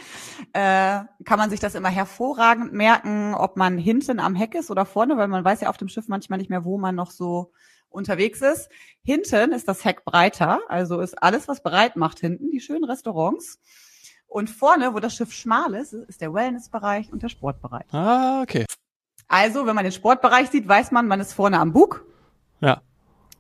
äh, 0.52 1.00
kann 1.24 1.38
man 1.38 1.50
sich 1.50 1.60
das 1.60 1.74
immer 1.74 1.88
hervorragend 1.88 2.72
merken, 2.72 3.34
ob 3.34 3.56
man 3.56 3.76
hinten 3.76 4.20
am 4.20 4.34
Heck 4.34 4.54
ist 4.54 4.70
oder 4.70 4.86
vorne, 4.86 5.16
weil 5.16 5.28
man 5.28 5.44
weiß 5.44 5.62
ja 5.62 5.68
auf 5.68 5.76
dem 5.76 5.88
Schiff 5.88 6.08
manchmal 6.08 6.38
nicht 6.38 6.50
mehr, 6.50 6.64
wo 6.64 6.78
man 6.78 6.94
noch 6.94 7.10
so 7.10 7.52
unterwegs 7.88 8.40
ist. 8.40 8.68
Hinten 9.02 9.52
ist 9.52 9.68
das 9.68 9.84
Heck 9.84 10.04
breiter, 10.04 10.60
also 10.68 11.00
ist 11.00 11.22
alles, 11.22 11.48
was 11.48 11.62
breit 11.62 11.96
macht 11.96 12.20
hinten, 12.20 12.50
die 12.50 12.60
schönen 12.60 12.84
Restaurants. 12.84 13.60
Und 14.34 14.50
vorne, 14.50 14.92
wo 14.92 14.98
das 14.98 15.14
Schiff 15.14 15.32
schmal 15.32 15.74
ist, 15.74 15.92
ist 15.92 16.20
der 16.20 16.34
Wellnessbereich 16.34 17.12
und 17.12 17.22
der 17.22 17.28
Sportbereich. 17.28 17.84
Ah, 17.92 18.42
okay. 18.42 18.66
Also, 19.28 19.64
wenn 19.64 19.76
man 19.76 19.84
den 19.84 19.92
Sportbereich 19.92 20.50
sieht, 20.50 20.66
weiß 20.66 20.90
man, 20.90 21.06
man 21.06 21.20
ist 21.20 21.34
vorne 21.34 21.60
am 21.60 21.72
Bug. 21.72 22.04
Ja. 22.60 22.80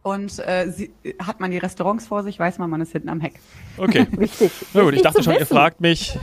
Und 0.04 0.38
äh, 0.38 0.70
sie, 0.70 0.94
hat 1.18 1.40
man 1.40 1.50
die 1.50 1.58
Restaurants 1.58 2.06
vor 2.06 2.22
sich, 2.22 2.38
weiß 2.38 2.58
man, 2.58 2.70
man 2.70 2.80
ist 2.80 2.92
hinten 2.92 3.08
am 3.08 3.20
Heck. 3.20 3.40
Okay. 3.76 4.06
Wichtig. 4.12 4.52
Na 4.72 4.82
gut, 4.82 4.94
ich 4.94 5.02
dachte 5.02 5.24
schon, 5.24 5.34
ihr 5.34 5.46
fragt 5.46 5.80
mich. 5.80 6.16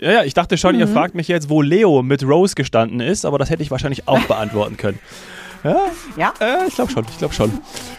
Ja, 0.00 0.12
ja, 0.12 0.24
ich 0.24 0.32
dachte 0.32 0.56
schon, 0.56 0.76
mhm. 0.76 0.80
ihr 0.80 0.88
fragt 0.88 1.14
mich 1.14 1.28
jetzt, 1.28 1.50
wo 1.50 1.60
Leo 1.60 2.02
mit 2.02 2.26
Rose 2.26 2.54
gestanden 2.54 3.00
ist, 3.00 3.26
aber 3.26 3.36
das 3.36 3.50
hätte 3.50 3.62
ich 3.62 3.70
wahrscheinlich 3.70 4.08
auch 4.08 4.22
beantworten 4.26 4.78
können. 4.78 4.98
Ja, 5.64 5.82
ja? 6.16 6.32
Äh, 6.40 6.66
ich 6.66 6.76
glaube 6.76 6.90
schon, 6.90 7.04
ich 7.10 7.18
glaube 7.18 7.34
schon. 7.34 7.52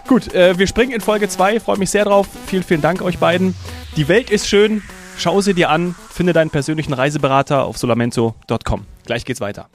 Gut, 0.07 0.33
äh, 0.33 0.57
wir 0.57 0.65
springen 0.65 0.91
in 0.91 1.01
Folge 1.01 1.29
2, 1.29 1.59
freue 1.59 1.77
mich 1.77 1.91
sehr 1.91 2.05
drauf. 2.05 2.27
Vielen, 2.47 2.63
vielen 2.63 2.81
Dank 2.81 3.03
euch 3.03 3.19
beiden. 3.19 3.53
Die 3.95 4.07
Welt 4.07 4.31
ist 4.31 4.47
schön, 4.47 4.81
schau 5.19 5.41
sie 5.41 5.53
dir 5.53 5.69
an, 5.69 5.95
finde 6.09 6.33
deinen 6.33 6.49
persönlichen 6.49 6.93
Reiseberater 6.93 7.65
auf 7.65 7.77
solamento.com. 7.77 8.85
Gleich 9.05 9.25
geht's 9.25 9.41
weiter. 9.41 9.69